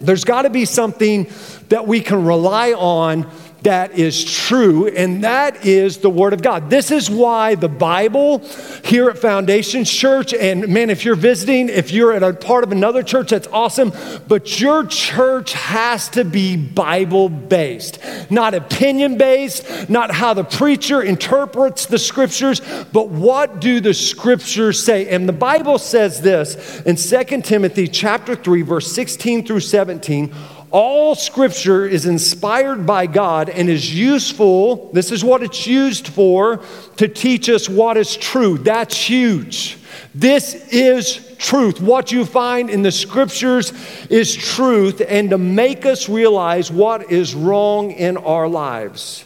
there's 0.00 0.24
got 0.24 0.42
to 0.42 0.50
be 0.50 0.64
something 0.64 1.28
that 1.70 1.86
we 1.86 2.00
can 2.00 2.24
rely 2.24 2.72
on 2.72 3.28
that 3.62 3.98
is 3.98 4.24
true, 4.24 4.86
and 4.86 5.24
that 5.24 5.64
is 5.66 5.98
the 5.98 6.10
Word 6.10 6.32
of 6.32 6.42
God. 6.42 6.70
This 6.70 6.90
is 6.90 7.10
why 7.10 7.56
the 7.56 7.68
Bible 7.68 8.38
here 8.84 9.10
at 9.10 9.18
Foundation 9.18 9.84
Church, 9.84 10.32
and 10.32 10.68
man, 10.68 10.90
if 10.90 11.04
you're 11.04 11.16
visiting, 11.16 11.68
if 11.68 11.90
you're 11.90 12.12
at 12.12 12.22
a 12.22 12.32
part 12.32 12.62
of 12.62 12.70
another 12.72 13.02
church, 13.02 13.30
that's 13.30 13.48
awesome, 13.48 13.92
but 14.28 14.60
your 14.60 14.86
church 14.86 15.52
has 15.54 16.08
to 16.10 16.24
be 16.24 16.56
Bible 16.56 17.28
based, 17.28 17.98
not 18.30 18.54
opinion 18.54 19.18
based, 19.18 19.90
not 19.90 20.12
how 20.12 20.34
the 20.34 20.44
preacher 20.44 21.02
interprets 21.02 21.86
the 21.86 21.98
scriptures, 21.98 22.60
but 22.92 23.08
what 23.08 23.60
do 23.60 23.80
the 23.80 23.94
scriptures 23.94 24.80
say? 24.82 25.08
And 25.08 25.28
the 25.28 25.32
Bible 25.32 25.78
says 25.78 26.20
this 26.20 26.80
in 26.82 26.94
2 26.96 27.42
Timothy 27.42 27.88
chapter 27.88 28.36
3, 28.36 28.62
verse 28.62 28.92
16 28.92 29.46
through 29.46 29.60
17 29.60 30.32
all 30.70 31.14
scripture 31.14 31.86
is 31.86 32.04
inspired 32.04 32.84
by 32.84 33.06
God 33.06 33.48
and 33.48 33.70
is 33.70 33.94
useful. 33.94 34.90
This 34.92 35.10
is 35.10 35.24
what 35.24 35.42
it's 35.42 35.66
used 35.66 36.08
for 36.08 36.60
to 36.96 37.08
teach 37.08 37.48
us 37.48 37.68
what 37.68 37.96
is 37.96 38.16
true. 38.16 38.58
That's 38.58 38.94
huge. 38.96 39.78
This 40.14 40.54
is 40.70 41.34
truth. 41.38 41.80
What 41.80 42.12
you 42.12 42.26
find 42.26 42.68
in 42.68 42.82
the 42.82 42.92
scriptures 42.92 43.72
is 44.10 44.34
truth 44.34 45.00
and 45.06 45.30
to 45.30 45.38
make 45.38 45.86
us 45.86 46.06
realize 46.06 46.70
what 46.70 47.10
is 47.10 47.34
wrong 47.34 47.90
in 47.92 48.18
our 48.18 48.46
lives. 48.48 49.24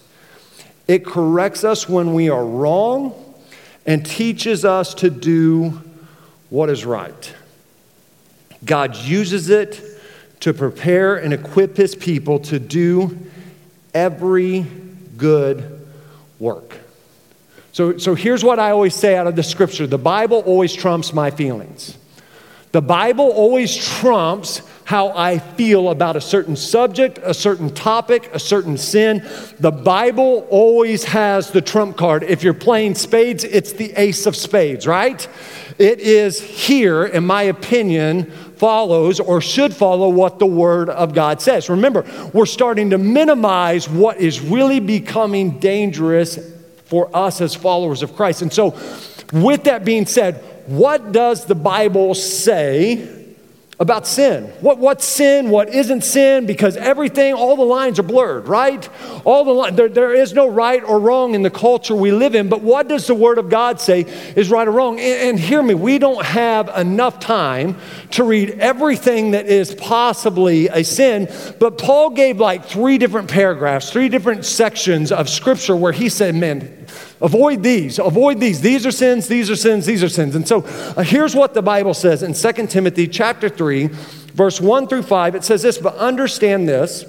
It 0.86 1.04
corrects 1.04 1.64
us 1.64 1.88
when 1.88 2.14
we 2.14 2.30
are 2.30 2.44
wrong 2.44 3.14
and 3.84 4.06
teaches 4.06 4.64
us 4.64 4.94
to 4.94 5.10
do 5.10 5.80
what 6.50 6.70
is 6.70 6.84
right. 6.84 7.34
God 8.64 8.94
uses 8.94 9.48
it 9.48 9.88
to 10.42 10.52
prepare 10.52 11.14
and 11.16 11.32
equip 11.32 11.76
his 11.76 11.94
people 11.94 12.40
to 12.40 12.58
do 12.58 13.16
every 13.94 14.66
good 15.16 15.86
work. 16.40 16.78
So, 17.72 17.96
so 17.96 18.16
here's 18.16 18.42
what 18.42 18.58
I 18.58 18.70
always 18.72 18.94
say 18.96 19.16
out 19.16 19.28
of 19.28 19.36
the 19.36 19.42
scripture 19.44 19.86
the 19.86 19.98
Bible 19.98 20.40
always 20.44 20.74
trumps 20.74 21.12
my 21.14 21.30
feelings. 21.30 21.96
The 22.72 22.82
Bible 22.82 23.30
always 23.30 23.76
trumps 23.76 24.62
how 24.84 25.10
I 25.10 25.38
feel 25.38 25.90
about 25.90 26.16
a 26.16 26.20
certain 26.20 26.56
subject, 26.56 27.18
a 27.22 27.34
certain 27.34 27.72
topic, 27.72 28.28
a 28.32 28.40
certain 28.40 28.76
sin. 28.76 29.24
The 29.60 29.70
Bible 29.70 30.44
always 30.50 31.04
has 31.04 31.50
the 31.52 31.60
trump 31.60 31.96
card. 31.96 32.24
If 32.24 32.42
you're 32.42 32.52
playing 32.54 32.96
spades, 32.96 33.44
it's 33.44 33.72
the 33.72 33.92
ace 33.92 34.26
of 34.26 34.34
spades, 34.34 34.86
right? 34.88 35.26
It 35.78 36.00
is 36.00 36.40
here, 36.40 37.04
in 37.04 37.24
my 37.24 37.42
opinion, 37.44 38.32
follows 38.62 39.18
or 39.18 39.40
should 39.40 39.74
follow 39.74 40.08
what 40.08 40.38
the 40.38 40.46
Word 40.46 40.88
of 40.88 41.12
God 41.12 41.42
says. 41.42 41.68
Remember, 41.68 42.04
we're 42.32 42.46
starting 42.46 42.90
to 42.90 42.98
minimize 42.98 43.88
what 43.90 44.18
is 44.18 44.38
really 44.40 44.78
becoming 44.78 45.58
dangerous 45.58 46.38
for 46.84 47.10
us 47.12 47.40
as 47.40 47.56
followers 47.56 48.04
of 48.04 48.14
Christ. 48.14 48.40
And 48.40 48.52
so, 48.52 48.70
with 49.32 49.64
that 49.64 49.84
being 49.84 50.06
said, 50.06 50.36
what 50.66 51.10
does 51.10 51.44
the 51.46 51.56
Bible 51.56 52.14
say 52.14 53.21
about 53.82 54.06
sin. 54.06 54.44
What, 54.60 54.78
what's 54.78 55.04
sin? 55.04 55.50
What 55.50 55.68
isn't 55.74 56.02
sin? 56.02 56.46
Because 56.46 56.76
everything, 56.78 57.34
all 57.34 57.56
the 57.56 57.64
lines 57.64 57.98
are 57.98 58.02
blurred, 58.04 58.46
right? 58.48 58.88
All 59.24 59.42
the 59.44 59.50
li- 59.52 59.70
there, 59.72 59.88
there 59.88 60.14
is 60.14 60.32
no 60.34 60.46
right 60.48 60.80
or 60.84 60.98
wrong 61.00 61.34
in 61.34 61.42
the 61.42 61.50
culture 61.50 61.92
we 61.94 62.12
live 62.12 62.34
in. 62.36 62.48
But 62.48 62.62
what 62.62 62.86
does 62.88 63.06
the 63.08 63.14
Word 63.16 63.36
of 63.38 63.48
God 63.50 63.80
say 63.80 64.06
is 64.36 64.48
right 64.52 64.66
or 64.68 64.70
wrong? 64.70 64.98
And, 65.00 65.30
and 65.30 65.38
hear 65.40 65.60
me, 65.62 65.74
we 65.74 65.98
don't 65.98 66.24
have 66.24 66.68
enough 66.78 67.18
time 67.20 67.74
to 68.12 68.22
read 68.24 68.50
everything 68.60 69.32
that 69.32 69.46
is 69.48 69.74
possibly 69.74 70.68
a 70.68 70.84
sin. 70.84 71.28
But 71.58 71.76
Paul 71.76 72.10
gave 72.10 72.38
like 72.38 72.64
three 72.66 72.96
different 72.98 73.28
paragraphs, 73.28 73.90
three 73.90 74.08
different 74.08 74.44
sections 74.46 75.10
of 75.10 75.28
Scripture 75.28 75.74
where 75.76 75.90
he 75.92 76.08
said, 76.08 76.36
"Man, 76.36 76.81
Avoid 77.22 77.62
these. 77.62 78.00
Avoid 78.00 78.40
these. 78.40 78.60
These 78.60 78.84
are 78.84 78.90
sins, 78.90 79.28
these 79.28 79.48
are 79.48 79.54
sins, 79.56 79.86
these 79.86 80.02
are 80.02 80.08
sins. 80.08 80.34
And 80.34 80.46
so 80.46 80.62
uh, 80.96 81.04
here's 81.04 81.34
what 81.36 81.54
the 81.54 81.62
Bible 81.62 81.94
says 81.94 82.24
in 82.24 82.34
2 82.34 82.66
Timothy 82.66 83.06
chapter 83.06 83.48
3, 83.48 83.86
verse 83.86 84.60
1 84.60 84.88
through 84.88 85.02
5. 85.04 85.34
It 85.36 85.44
says 85.44 85.62
this, 85.62 85.78
but 85.78 85.94
understand 85.98 86.68
this 86.68 87.04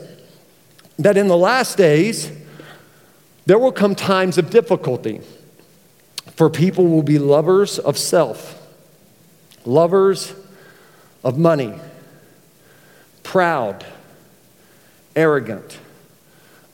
that 1.00 1.18
in 1.18 1.28
the 1.28 1.36
last 1.38 1.78
days 1.78 2.32
there 3.48 3.58
will 3.58 3.72
come 3.72 3.96
times 3.96 4.38
of 4.38 4.52
difficulty. 4.52 5.20
For 6.36 6.50
people 6.50 6.88
will 6.88 7.04
be 7.04 7.20
lovers 7.20 7.78
of 7.78 7.98
self, 7.98 8.60
lovers 9.66 10.34
of 11.24 11.38
money, 11.38 11.78
proud, 13.24 13.86
arrogant, 15.16 15.78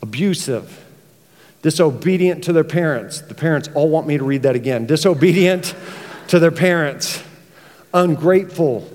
abusive 0.02 0.86
disobedient 1.62 2.44
to 2.46 2.54
their 2.54 2.64
parents. 2.64 3.22
The 3.22 3.34
parents 3.34 3.70
all 3.74 3.90
want 3.90 4.08
me 4.08 4.18
to 4.18 4.24
read 4.24 4.44
that 4.44 4.56
again. 4.56 4.86
Disobedient 4.86 5.76
to 6.30 6.40
their 6.40 6.52
parents, 6.52 7.22
ungrateful, 7.94 8.90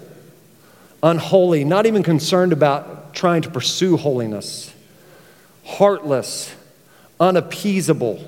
unholy, 1.03 1.65
not 1.65 1.87
even 1.87 2.03
concerned 2.03 2.53
about 2.53 3.15
trying 3.15 3.43
to 3.43 3.51
pursue 3.51 3.97
holiness, 3.97 4.73
heartless, 5.67 6.55
unappeasable, 7.21 8.21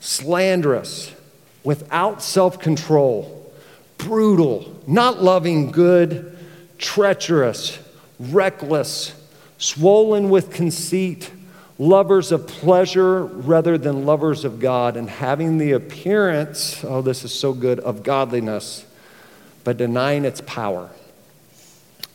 slanderous, 0.00 1.14
without 1.62 2.22
self 2.22 2.58
control, 2.58 3.52
brutal, 3.98 4.80
not 4.86 5.22
loving 5.22 5.70
good, 5.70 6.38
treacherous, 6.78 7.78
reckless, 8.18 9.12
swollen 9.58 10.30
with 10.30 10.50
conceit 10.50 11.30
lovers 11.80 12.30
of 12.30 12.46
pleasure 12.46 13.24
rather 13.24 13.78
than 13.78 14.04
lovers 14.04 14.44
of 14.44 14.60
God, 14.60 14.96
and 14.98 15.08
having 15.08 15.56
the 15.56 15.72
appearance, 15.72 16.84
oh, 16.84 17.00
this 17.00 17.24
is 17.24 17.32
so 17.32 17.54
good, 17.54 17.80
of 17.80 18.02
godliness, 18.02 18.84
but 19.64 19.78
denying 19.78 20.26
its 20.26 20.42
power. 20.42 20.90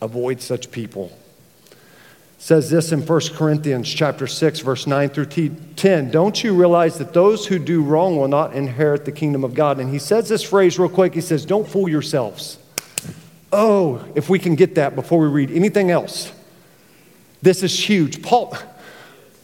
Avoid 0.00 0.40
such 0.40 0.70
people. 0.70 1.06
It 1.72 2.42
says 2.42 2.70
this 2.70 2.92
in 2.92 3.04
1 3.04 3.20
Corinthians 3.34 3.92
chapter 3.92 4.26
6 4.28 4.60
verse 4.60 4.86
9 4.86 5.08
through 5.08 5.26
10. 5.50 6.10
Don't 6.12 6.44
you 6.44 6.54
realize 6.54 6.98
that 6.98 7.12
those 7.12 7.46
who 7.46 7.58
do 7.58 7.82
wrong 7.82 8.16
will 8.16 8.28
not 8.28 8.54
inherit 8.54 9.04
the 9.04 9.10
kingdom 9.10 9.42
of 9.42 9.54
God? 9.54 9.80
And 9.80 9.90
he 9.90 9.98
says 9.98 10.28
this 10.28 10.42
phrase 10.44 10.78
real 10.78 10.90
quick. 10.90 11.12
He 11.14 11.20
says, 11.22 11.44
"Don't 11.46 11.66
fool 11.66 11.88
yourselves." 11.88 12.58
Oh, 13.52 14.04
if 14.14 14.28
we 14.28 14.38
can 14.38 14.54
get 14.54 14.74
that 14.76 14.94
before 14.94 15.18
we 15.18 15.26
read 15.28 15.50
anything 15.50 15.90
else. 15.90 16.30
This 17.42 17.62
is 17.62 17.76
huge. 17.88 18.22
Paul 18.22 18.54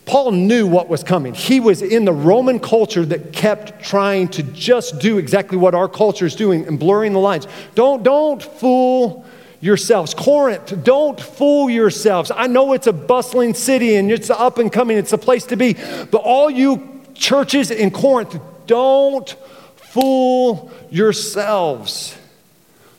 Paul 0.05 0.33
knew 0.33 0.67
what 0.67 0.89
was 0.89 1.05
coming. 1.05 1.33
He 1.33 1.61
was 1.61 1.81
in 1.81 2.05
the 2.05 2.13
Roman 2.13 2.59
culture 2.59 3.05
that 3.07 3.33
kept 3.33 3.85
trying 3.85 4.29
to 4.29 4.43
just 4.43 4.99
do 4.99 5.19
exactly 5.19 5.57
what 5.57 5.75
our 5.75 5.89
culture 5.89 6.27
is 6.27 6.35
doing 6.35 6.67
and 6.67 6.79
blurring 6.79 7.13
the 7.13 7.21
lines. 7.21 7.47
Don't, 7.75 8.03
don't 8.03 8.43
fool 8.43 9.25
yourselves. 9.61 10.13
Corinth, 10.13 10.83
don't 10.83 11.21
fool 11.21 11.71
yourselves. 11.71 12.33
I 12.35 12.49
know 12.49 12.73
it's 12.73 12.89
a 12.89 12.93
bustling 12.93 13.55
city 13.55 13.95
and 13.95 14.11
it's 14.11 14.29
up 14.29 14.59
and 14.59 14.73
coming, 14.73 14.99
it's 14.99 15.13
a 15.13 15.19
place 15.19 15.45
to 15.47 15.57
be, 15.57 15.75
but 16.11 16.19
all 16.19 16.51
you 16.51 17.01
churches 17.15 17.71
in 17.71 17.93
Corinth, 17.93 18.39
don't 18.67 19.29
fool 19.77 20.73
yourselves. 20.91 22.19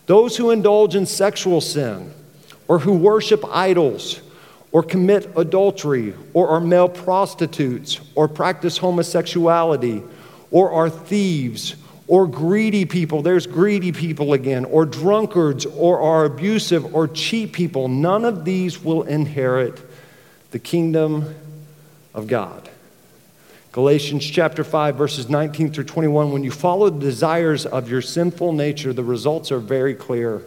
Those 0.05 0.37
who 0.37 0.51
indulge 0.51 0.95
in 0.95 1.05
sexual 1.05 1.59
sin 1.59 2.13
or 2.69 2.79
who 2.79 2.93
worship 2.93 3.43
idols 3.49 4.21
or 4.73 4.81
commit 4.81 5.31
adultery, 5.37 6.15
or 6.33 6.47
are 6.47 6.59
male 6.59 6.89
prostitutes, 6.89 8.01
or 8.15 8.27
practice 8.27 8.75
homosexuality, 8.79 10.01
or 10.49 10.71
are 10.71 10.89
thieves, 10.89 11.75
or 12.07 12.25
greedy 12.25 12.83
people, 12.83 13.21
there's 13.21 13.45
greedy 13.45 13.91
people 13.91 14.33
again, 14.33 14.65
or 14.65 14.83
drunkards, 14.83 15.67
or 15.67 15.99
are 16.01 16.25
abusive, 16.25 16.95
or 16.95 17.07
cheat 17.07 17.51
people, 17.53 17.87
none 17.87 18.25
of 18.25 18.45
these 18.45 18.83
will 18.83 19.03
inherit 19.03 19.79
the 20.49 20.57
kingdom 20.57 21.35
of 22.15 22.25
God. 22.25 22.67
Galatians 23.73 24.25
chapter 24.25 24.63
5, 24.63 24.95
verses 24.95 25.29
19 25.29 25.71
through 25.71 25.83
21. 25.83 26.31
When 26.31 26.43
you 26.43 26.51
follow 26.51 26.89
the 26.91 26.99
desires 26.99 27.65
of 27.67 27.89
your 27.91 28.01
sinful 28.03 28.53
nature, 28.53 28.91
the 28.93 29.03
results 29.03 29.51
are 29.51 29.59
very 29.59 29.93
clear 29.95 30.41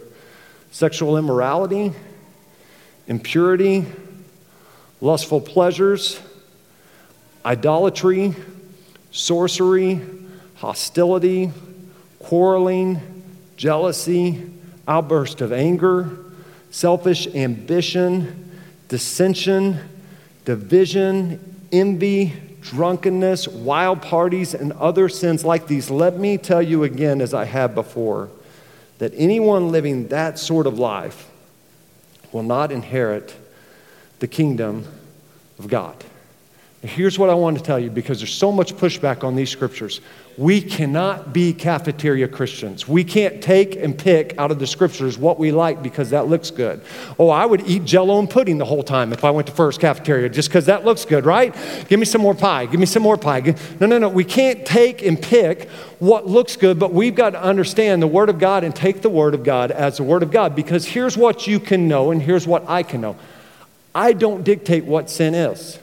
sexual 0.73 1.16
immorality, 1.16 1.92
impurity, 3.09 3.85
lustful 5.00 5.41
pleasures, 5.41 6.21
idolatry, 7.45 8.35
sorcery, 9.11 10.00
hostility, 10.57 11.50
quarreling, 12.19 13.00
jealousy, 13.57 14.45
outburst 14.88 15.41
of 15.41 15.53
anger, 15.53 16.11
selfish 16.71 17.26
ambition, 17.29 18.50
dissension, 18.88 19.79
division, 20.45 21.57
envy, 21.73 22.33
drunkenness, 22.61 23.47
wild 23.49 24.00
parties, 24.03 24.55
and 24.55 24.73
other 24.75 25.09
sins 25.09 25.45
like 25.45 25.67
these. 25.67 25.91
Let 25.91 26.19
me 26.19 26.37
tell 26.38 26.62
you 26.62 26.85
again, 26.85 27.21
as 27.21 27.35
I 27.35 27.45
have 27.45 27.75
before, 27.75 28.31
that 28.99 29.12
anyone 29.15 29.71
living 29.71 30.09
that 30.09 30.38
sort 30.38 30.67
of 30.67 30.79
life 30.79 31.29
will 32.33 32.43
not 32.43 32.73
inherit 32.73 33.35
the 34.19 34.27
kingdom 34.29 34.85
of 35.59 35.69
God. 35.69 36.03
here's 36.83 37.19
what 37.19 37.29
I 37.29 37.35
want 37.35 37.57
to 37.59 37.65
tell 37.65 37.81
you 37.81 37.91
because 37.91 38.19
there's 38.21 38.33
so 38.33 38.53
much 38.53 38.73
pushback 38.77 39.25
on 39.25 39.35
these 39.35 39.51
scriptures. 39.51 40.01
We 40.39 40.61
cannot 40.61 41.33
be 41.33 41.53
cafeteria 41.53 42.29
Christians. 42.29 42.87
We 42.87 43.03
can't 43.03 43.43
take 43.43 43.75
and 43.75 43.99
pick 43.99 44.39
out 44.39 44.53
of 44.53 44.61
the 44.61 44.69
scriptures 44.69 45.19
what 45.19 45.37
we 45.37 45.51
like 45.51 45.83
because 45.83 46.11
that 46.11 46.29
looks 46.29 46.53
good. 46.53 46.81
Oh, 47.19 47.29
I 47.29 47.45
would 47.45 47.67
eat 47.67 47.87
jello 47.87 48.21
and 48.21 48.31
pudding 48.31 48.59
the 48.59 48.65
whole 48.65 48.85
time 48.85 49.13
if 49.13 49.25
I 49.25 49.33
went 49.33 49.49
to 49.49 49.53
first 49.53 49.81
cafeteria 49.81 50.29
just 50.29 50.49
because 50.49 50.67
that 50.67 50.85
looks 50.85 51.05
good, 51.05 51.25
right? 51.25 51.53
Give 51.89 51.99
me 51.99 52.07
some 52.07 52.21
more 52.21 52.35
pie. 52.37 52.67
Give 52.67 52.79
me 52.79 52.87
some 52.87 53.03
more 53.03 53.17
pie. 53.17 53.41
No, 53.81 53.89
no, 53.89 53.99
no. 53.99 54.09
We 54.09 54.23
can't 54.25 54.65
take 54.65 55.03
and 55.03 55.21
pick 55.21 55.69
what 55.99 56.29
looks 56.29 56.55
good, 56.55 56.79
but 56.79 56.93
we've 56.93 57.17
got 57.17 57.31
to 57.31 57.43
understand 57.43 58.01
the 58.01 58.07
Word 58.07 58.29
of 58.29 58.39
God 58.39 58.63
and 58.63 58.77
take 58.77 59.03
the 59.03 59.11
Word 59.11 59.35
of 59.35 59.43
God 59.43 59.73
as 59.73 59.97
the 59.97 60.05
Word 60.05 60.23
of 60.23 60.31
God 60.31 60.55
because 60.55 60.85
here's 60.87 61.17
what 61.17 61.49
you 61.49 61.59
can 61.59 61.89
know 61.89 62.13
and 62.13 62.23
here's 62.23 62.47
what 62.47 62.69
I 62.69 62.85
can 62.85 63.01
know. 63.01 63.17
I 63.97 64.12
don't 64.12 64.45
dictate 64.45 64.85
what 64.85 65.09
sin 65.09 65.35
is. 65.35 65.79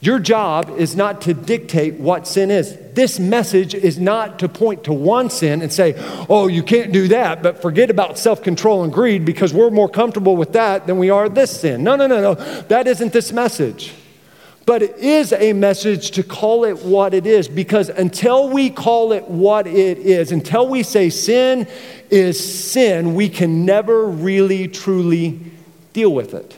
Your 0.00 0.18
job 0.18 0.74
is 0.76 0.96
not 0.96 1.20
to 1.22 1.34
dictate 1.34 1.94
what 2.00 2.26
sin 2.26 2.50
is. 2.50 2.76
This 2.94 3.20
message 3.20 3.74
is 3.76 4.00
not 4.00 4.40
to 4.40 4.48
point 4.48 4.82
to 4.84 4.92
one 4.92 5.30
sin 5.30 5.62
and 5.62 5.72
say, 5.72 5.94
oh, 6.28 6.48
you 6.48 6.64
can't 6.64 6.90
do 6.90 7.06
that, 7.06 7.44
but 7.44 7.62
forget 7.62 7.90
about 7.90 8.18
self 8.18 8.42
control 8.42 8.82
and 8.82 8.92
greed 8.92 9.24
because 9.24 9.54
we're 9.54 9.70
more 9.70 9.88
comfortable 9.88 10.36
with 10.36 10.54
that 10.54 10.88
than 10.88 10.98
we 10.98 11.10
are 11.10 11.28
this 11.28 11.60
sin. 11.60 11.84
No, 11.84 11.94
no, 11.94 12.08
no, 12.08 12.20
no. 12.20 12.34
That 12.62 12.88
isn't 12.88 13.12
this 13.12 13.30
message. 13.32 13.92
But 14.66 14.82
it 14.82 14.96
is 14.96 15.32
a 15.32 15.52
message 15.52 16.10
to 16.12 16.24
call 16.24 16.64
it 16.64 16.84
what 16.84 17.14
it 17.14 17.24
is 17.24 17.46
because 17.46 17.88
until 17.88 18.48
we 18.48 18.68
call 18.70 19.12
it 19.12 19.28
what 19.28 19.68
it 19.68 19.98
is, 19.98 20.32
until 20.32 20.66
we 20.68 20.82
say 20.82 21.08
sin 21.08 21.68
is 22.10 22.68
sin, 22.72 23.14
we 23.14 23.28
can 23.28 23.64
never 23.64 24.06
really, 24.06 24.66
truly 24.66 25.38
Deal 25.92 26.10
with 26.12 26.34
it. 26.34 26.56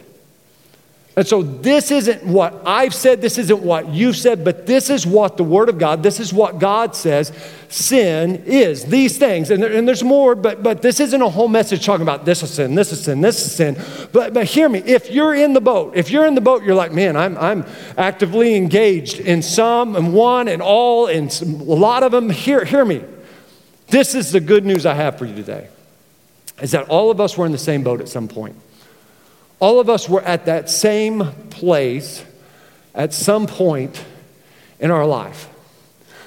And 1.16 1.24
so, 1.24 1.42
this 1.42 1.92
isn't 1.92 2.24
what 2.26 2.54
I've 2.66 2.92
said, 2.92 3.20
this 3.22 3.38
isn't 3.38 3.60
what 3.62 3.88
you've 3.88 4.16
said, 4.16 4.44
but 4.44 4.66
this 4.66 4.90
is 4.90 5.06
what 5.06 5.36
the 5.36 5.44
Word 5.44 5.68
of 5.68 5.78
God, 5.78 6.02
this 6.02 6.18
is 6.18 6.32
what 6.32 6.58
God 6.58 6.96
says 6.96 7.32
sin 7.68 8.42
is. 8.46 8.84
These 8.86 9.16
things, 9.16 9.52
and, 9.52 9.62
there, 9.62 9.72
and 9.72 9.86
there's 9.86 10.02
more, 10.02 10.34
but, 10.34 10.64
but 10.64 10.82
this 10.82 10.98
isn't 10.98 11.22
a 11.22 11.28
whole 11.28 11.46
message 11.46 11.86
talking 11.86 12.02
about 12.02 12.24
this 12.24 12.42
is 12.42 12.52
sin, 12.52 12.74
this 12.74 12.90
is 12.90 13.04
sin, 13.04 13.20
this 13.20 13.40
is 13.46 13.54
sin. 13.54 13.78
But, 14.12 14.34
but 14.34 14.44
hear 14.46 14.68
me, 14.68 14.80
if 14.80 15.08
you're 15.08 15.34
in 15.34 15.52
the 15.52 15.60
boat, 15.60 15.92
if 15.94 16.10
you're 16.10 16.26
in 16.26 16.34
the 16.34 16.40
boat, 16.40 16.64
you're 16.64 16.74
like, 16.74 16.90
man, 16.92 17.16
I'm, 17.16 17.38
I'm 17.38 17.64
actively 17.96 18.56
engaged 18.56 19.20
in 19.20 19.40
some 19.40 19.94
and 19.94 20.14
one 20.14 20.48
and 20.48 20.60
all 20.60 21.06
and 21.06 21.32
some, 21.32 21.54
a 21.60 21.74
lot 21.74 22.02
of 22.02 22.10
them. 22.10 22.28
Hear, 22.28 22.64
hear 22.64 22.84
me. 22.84 23.04
This 23.86 24.16
is 24.16 24.32
the 24.32 24.40
good 24.40 24.64
news 24.66 24.84
I 24.84 24.94
have 24.94 25.16
for 25.16 25.26
you 25.26 25.34
today 25.36 25.68
is 26.60 26.72
that 26.72 26.88
all 26.88 27.12
of 27.12 27.20
us 27.20 27.38
were 27.38 27.46
in 27.46 27.52
the 27.52 27.58
same 27.58 27.84
boat 27.84 28.00
at 28.00 28.08
some 28.08 28.26
point 28.26 28.56
all 29.60 29.80
of 29.80 29.88
us 29.88 30.08
were 30.08 30.22
at 30.22 30.46
that 30.46 30.68
same 30.70 31.20
place 31.50 32.24
at 32.94 33.12
some 33.12 33.46
point 33.46 34.04
in 34.78 34.90
our 34.90 35.06
life. 35.06 35.48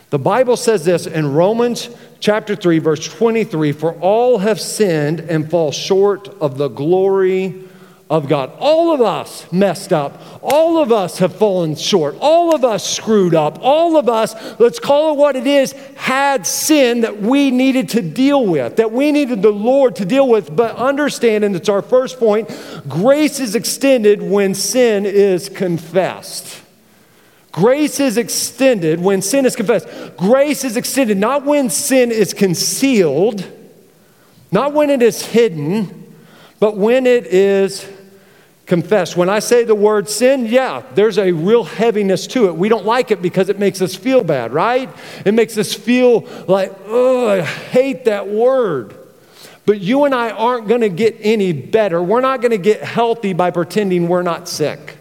The 0.10 0.20
Bible 0.20 0.56
says 0.56 0.86
this 0.86 1.06
in 1.06 1.34
Romans 1.34 1.90
chapter 2.20 2.56
3, 2.56 2.80
verse 2.80 3.06
23 3.08 3.72
For 3.74 3.94
all 3.96 4.38
have 4.40 4.60
sinned 4.60 5.20
and 5.20 5.50
fall 5.50 5.72
short 5.72 6.28
of 6.28 6.58
the 6.58 6.70
glory 6.70 7.67
of 8.10 8.28
God. 8.30 8.52
All 8.58 8.94
of 8.94 9.02
us 9.02 9.52
messed 9.52 9.92
up. 9.92 10.20
All 10.42 10.82
of 10.82 10.92
us 10.92 11.18
have 11.18 11.36
fallen 11.36 11.76
short. 11.76 12.16
All 12.22 12.56
of 12.56 12.64
us 12.64 12.88
screwed 12.90 13.36
up. 13.36 13.60
All 13.62 13.98
of 13.98 14.08
us, 14.08 14.34
let's 14.60 14.80
call 14.80 15.14
it 15.14 15.18
what 15.18 15.36
it 15.36 15.46
is, 15.46 15.74
had 15.96 16.48
sin 16.48 17.02
that 17.02 17.20
we 17.22 17.52
needed 17.52 17.90
to 17.90 18.02
deal 18.02 18.46
with, 18.46 18.78
that 18.78 18.92
we 18.92 19.12
needed 19.12 19.42
the 19.42 19.52
Lord 19.52 19.96
to 19.98 20.06
deal 20.06 20.28
with. 20.28 20.56
But 20.56 20.76
understand, 20.78 21.44
and 21.44 21.56
it's 21.56 21.70
our 21.70 21.82
first 21.82 22.18
point 22.20 22.38
grace 22.88 23.40
is 23.40 23.56
extended 23.56 24.22
when 24.22 24.56
sin 24.56 25.06
is 25.06 25.50
confessed. 25.50 26.64
Grace 27.52 28.00
is 28.00 28.18
extended 28.18 29.02
when 29.02 29.22
sin 29.22 29.46
is 29.46 29.56
confessed. 29.56 29.88
Grace 30.16 30.64
is 30.64 30.78
extended 30.78 31.18
not 31.18 31.44
when 31.44 31.70
sin 31.70 32.12
is 32.12 32.34
concealed, 32.34 33.46
not 34.52 34.74
when 34.74 34.90
it 34.90 35.02
is 35.02 35.26
hidden, 35.26 36.14
but 36.60 36.78
when 36.78 37.06
it 37.08 37.26
is 37.26 37.90
confess. 38.68 39.16
When 39.18 39.30
I 39.30 39.40
say 39.40 39.64
the 39.64 39.74
word 39.76 40.10
sin, 40.10 40.46
yeah, 40.46 40.84
there's 40.94 41.18
a 41.18 41.32
real 41.32 41.64
heaviness 41.64 42.28
to 42.28 42.48
it. 42.48 42.56
We 42.56 42.70
don't 42.70 42.86
like 42.86 43.10
it 43.12 43.22
because 43.22 43.50
it 43.50 43.58
makes 43.58 43.82
us 43.82 43.96
feel 43.96 44.24
bad, 44.24 44.54
right? 44.54 44.90
It 45.26 45.34
makes 45.34 45.58
us 45.58 45.74
feel 45.74 46.22
like, 46.48 46.72
oh, 46.86 47.30
I 47.30 47.42
hate 47.42 48.06
that 48.06 48.28
word. 48.28 48.94
But 49.66 49.80
you 49.82 50.04
and 50.06 50.14
I 50.14 50.30
aren't 50.32 50.68
going 50.68 50.82
to 50.82 50.90
get 50.90 51.18
any 51.22 51.54
better. 51.54 52.04
We're 52.04 52.22
not 52.22 52.42
going 52.42 52.52
to 52.52 52.58
get 52.58 52.82
healthy 52.84 53.34
by 53.34 53.52
pretending 53.52 54.08
we're 54.10 54.22
not 54.22 54.48
sick. 54.50 54.96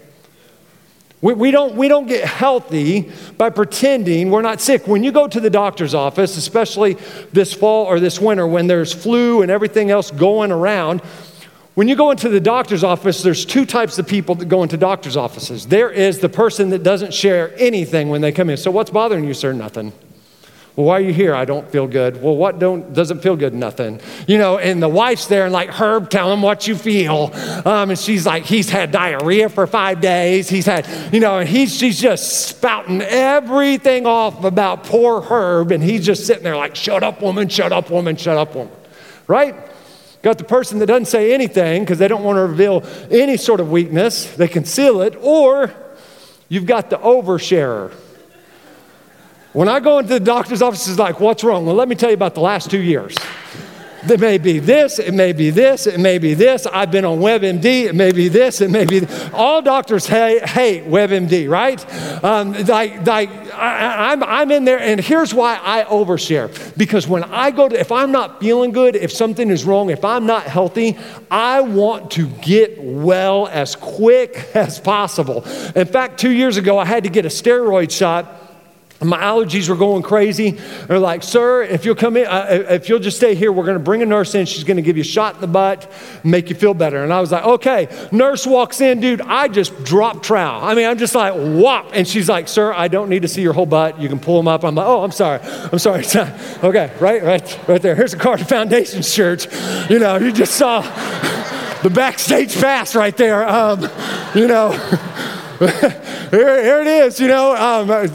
We, 1.20 1.34
we, 1.34 1.50
don't, 1.50 1.76
we 1.76 1.88
don't 1.88 2.06
get 2.06 2.24
healthy 2.24 3.10
by 3.38 3.50
pretending 3.50 4.30
we're 4.30 4.42
not 4.42 4.60
sick. 4.60 4.86
When 4.86 5.02
you 5.02 5.10
go 5.12 5.26
to 5.26 5.40
the 5.40 5.50
doctor's 5.50 5.94
office, 5.94 6.36
especially 6.36 6.96
this 7.32 7.52
fall 7.52 7.86
or 7.86 7.98
this 8.00 8.20
winter 8.20 8.46
when 8.46 8.66
there's 8.66 8.92
flu 8.92 9.42
and 9.42 9.50
everything 9.50 9.90
else 9.90 10.10
going 10.10 10.52
around, 10.52 11.00
when 11.76 11.88
you 11.88 11.94
go 11.94 12.10
into 12.10 12.30
the 12.30 12.40
doctor's 12.40 12.82
office, 12.82 13.22
there's 13.22 13.44
two 13.44 13.66
types 13.66 13.98
of 13.98 14.06
people 14.08 14.34
that 14.36 14.46
go 14.46 14.62
into 14.62 14.78
doctor's 14.78 15.14
offices. 15.14 15.66
There 15.66 15.90
is 15.90 16.20
the 16.20 16.28
person 16.30 16.70
that 16.70 16.82
doesn't 16.82 17.12
share 17.12 17.52
anything 17.58 18.08
when 18.08 18.22
they 18.22 18.32
come 18.32 18.48
in. 18.48 18.56
So, 18.56 18.70
what's 18.70 18.88
bothering 18.90 19.24
you, 19.26 19.34
sir? 19.34 19.52
Nothing. 19.52 19.92
Well, 20.74 20.86
why 20.86 20.94
are 20.94 21.00
you 21.00 21.12
here? 21.12 21.34
I 21.34 21.44
don't 21.44 21.68
feel 21.70 21.86
good. 21.86 22.22
Well, 22.22 22.34
what 22.34 22.58
don't 22.58 22.94
doesn't 22.94 23.20
feel 23.22 23.36
good? 23.36 23.52
Nothing. 23.52 24.00
You 24.26 24.38
know, 24.38 24.56
and 24.56 24.82
the 24.82 24.88
wife's 24.88 25.26
there 25.26 25.44
and 25.44 25.52
like, 25.52 25.68
Herb, 25.68 26.08
tell 26.08 26.32
him 26.32 26.40
what 26.40 26.66
you 26.66 26.76
feel. 26.76 27.30
Um, 27.66 27.90
and 27.90 27.98
she's 27.98 28.24
like, 28.24 28.44
he's 28.44 28.70
had 28.70 28.90
diarrhea 28.90 29.50
for 29.50 29.66
five 29.66 30.00
days. 30.00 30.48
He's 30.48 30.64
had, 30.64 30.88
you 31.12 31.20
know, 31.20 31.40
and 31.40 31.48
he's 31.48 31.76
she's 31.76 32.00
just 32.00 32.46
spouting 32.46 33.02
everything 33.02 34.06
off 34.06 34.44
about 34.44 34.84
poor 34.84 35.20
Herb, 35.20 35.72
and 35.72 35.82
he's 35.84 36.06
just 36.06 36.26
sitting 36.26 36.42
there 36.42 36.56
like, 36.56 36.74
shut 36.74 37.02
up, 37.02 37.20
woman, 37.20 37.50
shut 37.50 37.70
up, 37.70 37.90
woman, 37.90 38.16
shut 38.16 38.38
up, 38.38 38.54
woman. 38.54 38.72
Right? 39.26 39.54
Got 40.26 40.38
the 40.38 40.42
person 40.42 40.80
that 40.80 40.86
doesn't 40.86 41.04
say 41.04 41.32
anything 41.32 41.84
because 41.84 42.00
they 42.00 42.08
don't 42.08 42.24
want 42.24 42.36
to 42.38 42.42
reveal 42.42 42.82
any 43.12 43.36
sort 43.36 43.60
of 43.60 43.70
weakness, 43.70 44.28
they 44.34 44.48
conceal 44.48 45.02
it, 45.02 45.14
or 45.20 45.72
you've 46.48 46.66
got 46.66 46.90
the 46.90 46.96
oversharer. 46.98 47.92
When 49.52 49.68
I 49.68 49.78
go 49.78 50.00
into 50.00 50.14
the 50.14 50.18
doctor's 50.18 50.62
office, 50.62 50.88
it's 50.88 50.98
like, 50.98 51.20
what's 51.20 51.44
wrong? 51.44 51.64
Well, 51.64 51.76
let 51.76 51.86
me 51.86 51.94
tell 51.94 52.10
you 52.10 52.14
about 52.16 52.34
the 52.34 52.40
last 52.40 52.72
two 52.72 52.80
years. 52.82 53.14
It 54.10 54.20
may 54.20 54.38
be 54.38 54.58
this, 54.60 54.98
it 54.98 55.12
may 55.12 55.32
be 55.32 55.50
this, 55.50 55.86
it 55.86 55.98
may 55.98 56.18
be 56.18 56.34
this. 56.34 56.66
I've 56.66 56.90
been 56.90 57.04
on 57.04 57.18
WebMD, 57.18 57.64
it 57.86 57.94
may 57.94 58.12
be 58.12 58.28
this, 58.28 58.60
it 58.60 58.70
may 58.70 58.84
be 58.84 59.06
All 59.32 59.62
doctors 59.62 60.06
hate, 60.06 60.46
hate 60.48 60.84
WebMD, 60.84 61.48
right? 61.50 61.82
Um, 62.22 62.52
like, 62.64 63.04
like 63.06 63.30
I, 63.52 64.12
am 64.12 64.22
I'm, 64.22 64.22
I'm 64.28 64.50
in 64.52 64.64
there, 64.64 64.78
and 64.78 65.00
here's 65.00 65.34
why 65.34 65.56
I 65.60 65.84
overshare. 65.84 66.52
Because 66.78 67.08
when 67.08 67.24
I 67.24 67.50
go 67.50 67.68
to, 67.68 67.78
if 67.78 67.90
I'm 67.90 68.12
not 68.12 68.40
feeling 68.40 68.70
good, 68.70 68.94
if 68.96 69.10
something 69.10 69.50
is 69.50 69.64
wrong, 69.64 69.90
if 69.90 70.04
I'm 70.04 70.24
not 70.26 70.44
healthy, 70.44 70.96
I 71.30 71.62
want 71.62 72.12
to 72.12 72.28
get 72.28 72.76
well 72.80 73.48
as 73.48 73.74
quick 73.74 74.48
as 74.54 74.78
possible. 74.78 75.42
In 75.74 75.86
fact, 75.86 76.20
two 76.20 76.30
years 76.30 76.56
ago, 76.58 76.78
I 76.78 76.84
had 76.84 77.04
to 77.04 77.10
get 77.10 77.24
a 77.24 77.28
steroid 77.30 77.90
shot 77.90 78.42
my 79.02 79.18
allergies 79.18 79.68
were 79.68 79.76
going 79.76 80.02
crazy. 80.02 80.52
They're 80.88 80.98
like, 80.98 81.22
"Sir, 81.22 81.62
if 81.62 81.84
you'll 81.84 81.94
come 81.94 82.16
in, 82.16 82.26
uh, 82.26 82.30
uh 82.30 82.54
if 82.74 82.88
you'll 82.88 82.98
just 82.98 83.16
stay 83.18 83.34
here, 83.34 83.52
we're 83.52 83.64
going 83.64 83.76
to 83.76 83.82
bring 83.82 84.02
a 84.02 84.06
nurse 84.06 84.34
in. 84.34 84.46
She's 84.46 84.64
going 84.64 84.76
to 84.78 84.82
give 84.82 84.96
you 84.96 85.02
a 85.02 85.04
shot 85.04 85.36
in 85.36 85.40
the 85.42 85.46
butt, 85.46 85.90
make 86.24 86.48
you 86.48 86.56
feel 86.56 86.72
better." 86.74 87.02
And 87.04 87.12
I 87.12 87.20
was 87.20 87.30
like, 87.32 87.44
"Okay." 87.44 87.88
Nurse 88.12 88.46
walks 88.46 88.80
in, 88.80 89.00
dude. 89.00 89.20
I 89.22 89.48
just 89.48 89.84
drop 89.84 90.22
trowel. 90.22 90.62
I 90.64 90.74
mean, 90.74 90.86
I'm 90.88 90.96
just 90.98 91.14
like, 91.14 91.34
"Whop!" 91.34 91.90
And 91.92 92.06
she's 92.08 92.28
like, 92.28 92.48
"Sir, 92.48 92.72
I 92.72 92.88
don't 92.88 93.08
need 93.10 93.22
to 93.22 93.28
see 93.28 93.42
your 93.42 93.52
whole 93.52 93.66
butt. 93.66 94.00
You 94.00 94.08
can 94.08 94.18
pull 94.18 94.36
them 94.38 94.48
up." 94.48 94.64
I'm 94.64 94.74
like, 94.74 94.86
"Oh, 94.86 95.02
I'm 95.02 95.12
sorry. 95.12 95.40
I'm 95.40 95.78
sorry. 95.78 96.04
okay, 96.64 96.90
right, 97.00 97.22
right, 97.22 97.60
right 97.68 97.82
there. 97.82 97.94
Here's 97.94 98.14
a 98.14 98.18
Carter 98.18 98.44
Foundation 98.44 99.02
shirt. 99.02 99.46
You 99.90 99.98
know, 99.98 100.16
you 100.16 100.32
just 100.32 100.54
saw 100.54 100.80
the 101.82 101.90
backstage 101.90 102.54
pass 102.58 102.94
right 102.94 103.16
there. 103.16 103.46
Um, 103.48 103.88
you 104.34 104.48
know." 104.48 104.72
here, 105.58 105.70
here, 106.30 106.80
it 106.82 106.86
is, 106.86 107.18
you 107.18 107.28
know. 107.28 107.56
Um, 107.56 107.88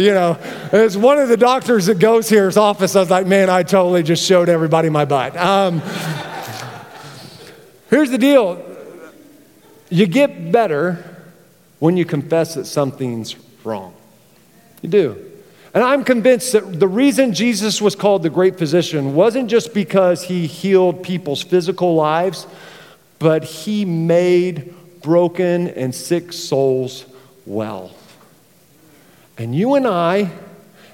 you 0.00 0.10
know, 0.12 0.36
it's 0.72 0.96
one 0.96 1.18
of 1.18 1.28
the 1.28 1.36
doctors 1.36 1.86
that 1.86 1.98
goes 2.00 2.28
here's 2.28 2.56
office. 2.56 2.96
I 2.96 3.00
was 3.00 3.10
like, 3.10 3.26
man, 3.26 3.48
I 3.48 3.62
totally 3.62 4.02
just 4.02 4.24
showed 4.24 4.48
everybody 4.48 4.88
my 4.88 5.04
butt. 5.04 5.36
Um, 5.36 5.80
here's 7.90 8.10
the 8.10 8.18
deal 8.18 8.64
you 9.90 10.06
get 10.06 10.50
better 10.50 11.24
when 11.78 11.96
you 11.96 12.04
confess 12.04 12.54
that 12.56 12.64
something's 12.64 13.36
wrong. 13.64 13.94
You 14.82 14.88
do. 14.88 15.32
And 15.72 15.84
I'm 15.84 16.04
convinced 16.04 16.52
that 16.52 16.80
the 16.80 16.88
reason 16.88 17.32
Jesus 17.34 17.80
was 17.82 17.94
called 17.94 18.22
the 18.24 18.30
great 18.30 18.56
physician 18.58 19.14
wasn't 19.14 19.48
just 19.50 19.72
because 19.74 20.22
he 20.24 20.46
healed 20.48 21.02
people's 21.04 21.42
physical 21.42 21.94
lives, 21.94 22.46
but 23.18 23.44
he 23.44 23.84
made 23.84 24.72
broken 25.06 25.68
and 25.68 25.94
sick 25.94 26.32
souls 26.32 27.04
well. 27.46 27.92
And 29.38 29.54
you 29.54 29.76
and 29.76 29.86
I, 29.86 30.32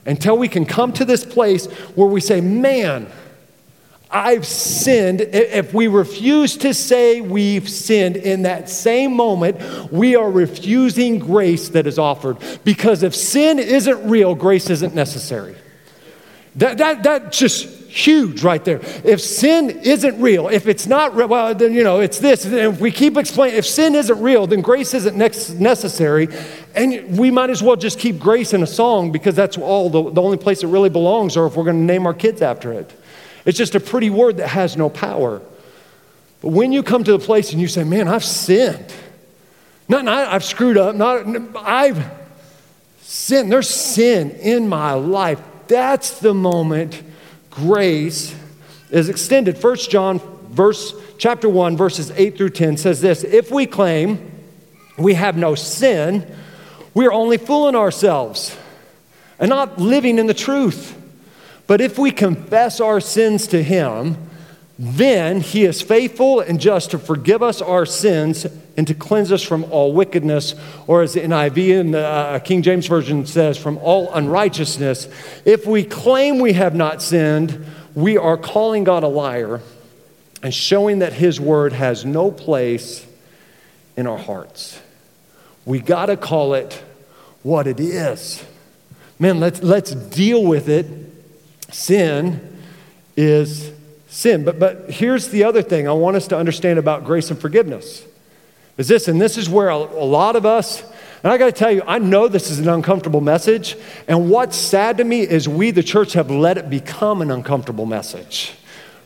until 0.04 0.36
we 0.36 0.48
can 0.48 0.66
come 0.66 0.92
to 0.94 1.06
this 1.06 1.24
place 1.24 1.64
where 1.96 2.08
we 2.08 2.20
say, 2.20 2.42
man, 2.42 3.06
I've 4.10 4.44
sinned, 4.46 5.22
if 5.22 5.72
we 5.72 5.86
refuse 5.88 6.58
to 6.58 6.74
say 6.74 7.22
we've 7.22 7.66
sinned 7.66 8.18
in 8.18 8.42
that 8.42 8.68
same 8.68 9.16
moment, 9.16 9.90
we 9.90 10.14
are 10.14 10.30
refusing 10.30 11.18
grace 11.18 11.70
that 11.70 11.86
is 11.86 11.98
offered. 11.98 12.36
Because 12.64 13.02
if 13.02 13.16
sin 13.16 13.58
isn't 13.58 14.10
real, 14.10 14.34
grace 14.34 14.68
isn't 14.68 14.94
necessary. 14.94 15.56
That, 16.56 16.76
that, 16.76 17.02
that 17.04 17.32
just 17.32 17.66
huge 17.92 18.42
right 18.42 18.64
there. 18.64 18.80
If 19.04 19.20
sin 19.20 19.70
isn't 19.82 20.20
real, 20.20 20.48
if 20.48 20.66
it's 20.66 20.86
not 20.86 21.14
real, 21.14 21.28
well, 21.28 21.54
then, 21.54 21.74
you 21.74 21.84
know, 21.84 22.00
it's 22.00 22.18
this. 22.18 22.46
And 22.46 22.80
we 22.80 22.90
keep 22.90 23.16
explaining, 23.18 23.58
if 23.58 23.66
sin 23.66 23.94
isn't 23.94 24.18
real, 24.20 24.46
then 24.46 24.62
grace 24.62 24.94
isn't 24.94 25.16
necessary. 25.16 26.28
And 26.74 27.18
we 27.18 27.30
might 27.30 27.50
as 27.50 27.62
well 27.62 27.76
just 27.76 27.98
keep 27.98 28.18
grace 28.18 28.54
in 28.54 28.62
a 28.62 28.66
song 28.66 29.12
because 29.12 29.34
that's 29.34 29.58
all 29.58 29.90
the, 29.90 30.10
the 30.10 30.22
only 30.22 30.38
place 30.38 30.62
it 30.62 30.68
really 30.68 30.88
belongs, 30.88 31.36
or 31.36 31.46
if 31.46 31.54
we're 31.56 31.64
going 31.64 31.76
to 31.76 31.84
name 31.84 32.06
our 32.06 32.14
kids 32.14 32.40
after 32.40 32.72
it. 32.72 32.90
It's 33.44 33.58
just 33.58 33.74
a 33.74 33.80
pretty 33.80 34.08
word 34.08 34.38
that 34.38 34.48
has 34.48 34.76
no 34.76 34.88
power. 34.88 35.42
But 36.40 36.48
when 36.48 36.72
you 36.72 36.82
come 36.82 37.04
to 37.04 37.12
the 37.12 37.18
place 37.18 37.52
and 37.52 37.60
you 37.60 37.68
say, 37.68 37.84
man, 37.84 38.08
I've 38.08 38.24
sinned, 38.24 38.92
not, 39.88 40.04
not 40.04 40.28
I've 40.28 40.44
screwed 40.44 40.78
up, 40.78 40.96
not 40.96 41.26
I've 41.58 42.02
sinned, 43.02 43.52
there's 43.52 43.68
sin 43.68 44.30
in 44.32 44.66
my 44.68 44.92
life. 44.94 45.40
That's 45.68 46.18
the 46.20 46.34
moment 46.34 47.02
grace 47.52 48.34
is 48.90 49.08
extended. 49.08 49.56
First 49.56 49.90
John 49.90 50.18
verse 50.50 50.92
chapter 51.18 51.48
1 51.48 51.76
verses 51.76 52.10
8 52.10 52.36
through 52.36 52.50
10 52.50 52.76
says 52.76 53.00
this, 53.00 53.22
if 53.24 53.50
we 53.50 53.66
claim 53.66 54.30
we 54.98 55.14
have 55.14 55.36
no 55.36 55.54
sin, 55.54 56.26
we 56.94 57.06
are 57.06 57.12
only 57.12 57.38
fooling 57.38 57.76
ourselves 57.76 58.56
and 59.38 59.48
not 59.48 59.78
living 59.78 60.18
in 60.18 60.26
the 60.26 60.34
truth. 60.34 60.98
But 61.66 61.80
if 61.80 61.98
we 61.98 62.10
confess 62.10 62.80
our 62.80 63.00
sins 63.00 63.46
to 63.48 63.62
him, 63.62 64.16
then 64.84 65.40
he 65.42 65.64
is 65.64 65.80
faithful 65.80 66.40
and 66.40 66.60
just 66.60 66.90
to 66.90 66.98
forgive 66.98 67.40
us 67.40 67.62
our 67.62 67.86
sins 67.86 68.44
and 68.76 68.84
to 68.88 68.94
cleanse 68.94 69.30
us 69.30 69.40
from 69.40 69.62
all 69.70 69.92
wickedness, 69.92 70.56
or 70.88 71.02
as 71.02 71.12
the 71.14 71.20
NIV 71.20 71.78
and 71.78 71.94
the 71.94 72.04
uh, 72.04 72.38
King 72.40 72.62
James 72.62 72.88
Version 72.88 73.24
says, 73.24 73.56
from 73.56 73.78
all 73.78 74.12
unrighteousness. 74.12 75.06
If 75.44 75.66
we 75.68 75.84
claim 75.84 76.40
we 76.40 76.54
have 76.54 76.74
not 76.74 77.00
sinned, 77.00 77.64
we 77.94 78.18
are 78.18 78.36
calling 78.36 78.82
God 78.82 79.04
a 79.04 79.06
liar 79.06 79.60
and 80.42 80.52
showing 80.52 80.98
that 80.98 81.12
his 81.12 81.40
word 81.40 81.72
has 81.74 82.04
no 82.04 82.32
place 82.32 83.06
in 83.96 84.08
our 84.08 84.18
hearts. 84.18 84.82
We 85.64 85.78
got 85.78 86.06
to 86.06 86.16
call 86.16 86.54
it 86.54 86.82
what 87.44 87.68
it 87.68 87.78
is. 87.78 88.44
Man, 89.20 89.38
let's, 89.38 89.62
let's 89.62 89.92
deal 89.94 90.42
with 90.44 90.68
it. 90.68 90.86
Sin 91.72 92.58
is 93.16 93.70
sin. 94.12 94.44
But, 94.44 94.58
but 94.58 94.90
here's 94.90 95.28
the 95.28 95.44
other 95.44 95.62
thing 95.62 95.88
I 95.88 95.92
want 95.92 96.16
us 96.16 96.28
to 96.28 96.36
understand 96.38 96.78
about 96.78 97.04
grace 97.04 97.30
and 97.30 97.40
forgiveness 97.40 98.04
is 98.78 98.88
this, 98.88 99.08
and 99.08 99.20
this 99.20 99.36
is 99.36 99.48
where 99.50 99.68
a, 99.70 99.76
a 99.76 100.04
lot 100.04 100.34
of 100.36 100.46
us, 100.46 100.82
and 101.24 101.30
I 101.32 101.36
got 101.38 101.46
to 101.46 101.52
tell 101.52 101.70
you, 101.70 101.82
I 101.86 101.98
know 101.98 102.26
this 102.28 102.50
is 102.50 102.58
an 102.58 102.68
uncomfortable 102.68 103.20
message. 103.20 103.76
And 104.08 104.30
what's 104.30 104.56
sad 104.56 104.96
to 104.98 105.04
me 105.04 105.20
is 105.22 105.48
we, 105.48 105.70
the 105.70 105.82
church, 105.82 106.14
have 106.14 106.30
let 106.30 106.58
it 106.58 106.68
become 106.68 107.20
an 107.22 107.30
uncomfortable 107.30 107.86
message. 107.86 108.54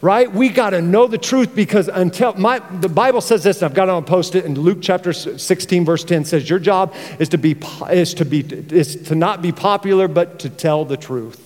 Right? 0.01 0.31
We 0.33 0.51
got 0.51 0.71
to 0.71 0.81
know 0.81 1.09
the 1.09 1.19
truth 1.19 1.55
because 1.55 1.89
until 1.89 2.35
my, 2.35 2.59
the 2.61 2.89
Bible 2.89 3.21
says 3.21 3.43
this, 3.43 3.57
and 3.63 3.71
I've 3.71 3.75
got 3.75 3.85
it 3.89 3.91
on 3.91 4.05
post 4.05 4.35
it 4.35 4.45
in 4.45 4.55
Luke 4.59 4.79
chapter 4.81 5.13
16, 5.13 5.85
verse 5.85 6.05
10 6.05 6.25
says, 6.25 6.49
Your 6.49 6.59
job 6.59 6.95
is 7.19 7.29
to, 7.31 7.39
be, 7.39 7.57
is, 7.91 8.15
to 8.15 8.25
be, 8.25 8.41
is 8.41 8.97
to 9.07 9.15
not 9.15 9.43
be 9.43 9.53
popular, 9.53 10.07
but 10.07 10.39
to 10.41 10.51
tell 10.51 10.85
the 10.85 10.97
truth. 10.97 11.46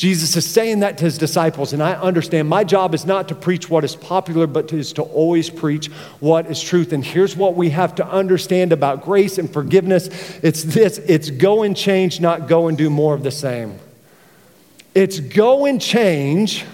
Jesus 0.00 0.34
is 0.34 0.46
saying 0.46 0.80
that 0.80 0.96
to 0.98 1.04
his 1.04 1.18
disciples, 1.18 1.74
and 1.74 1.82
I 1.82 1.92
understand 1.92 2.48
my 2.48 2.64
job 2.64 2.94
is 2.94 3.04
not 3.04 3.28
to 3.28 3.34
preach 3.34 3.68
what 3.68 3.84
is 3.84 3.94
popular, 3.94 4.46
but 4.46 4.72
is 4.72 4.94
to 4.94 5.02
always 5.02 5.50
preach 5.50 5.88
what 6.20 6.46
is 6.46 6.58
truth. 6.62 6.94
And 6.94 7.04
here's 7.04 7.36
what 7.36 7.54
we 7.54 7.68
have 7.68 7.94
to 7.96 8.06
understand 8.08 8.72
about 8.72 9.02
grace 9.04 9.36
and 9.36 9.52
forgiveness 9.52 10.06
it's 10.42 10.64
this 10.64 10.96
it's 10.96 11.28
go 11.28 11.64
and 11.64 11.76
change, 11.76 12.18
not 12.18 12.48
go 12.48 12.68
and 12.68 12.78
do 12.78 12.88
more 12.88 13.12
of 13.12 13.22
the 13.22 13.30
same. 13.30 13.78
It's 14.94 15.20
go 15.20 15.66
and 15.66 15.78
change 15.78 16.64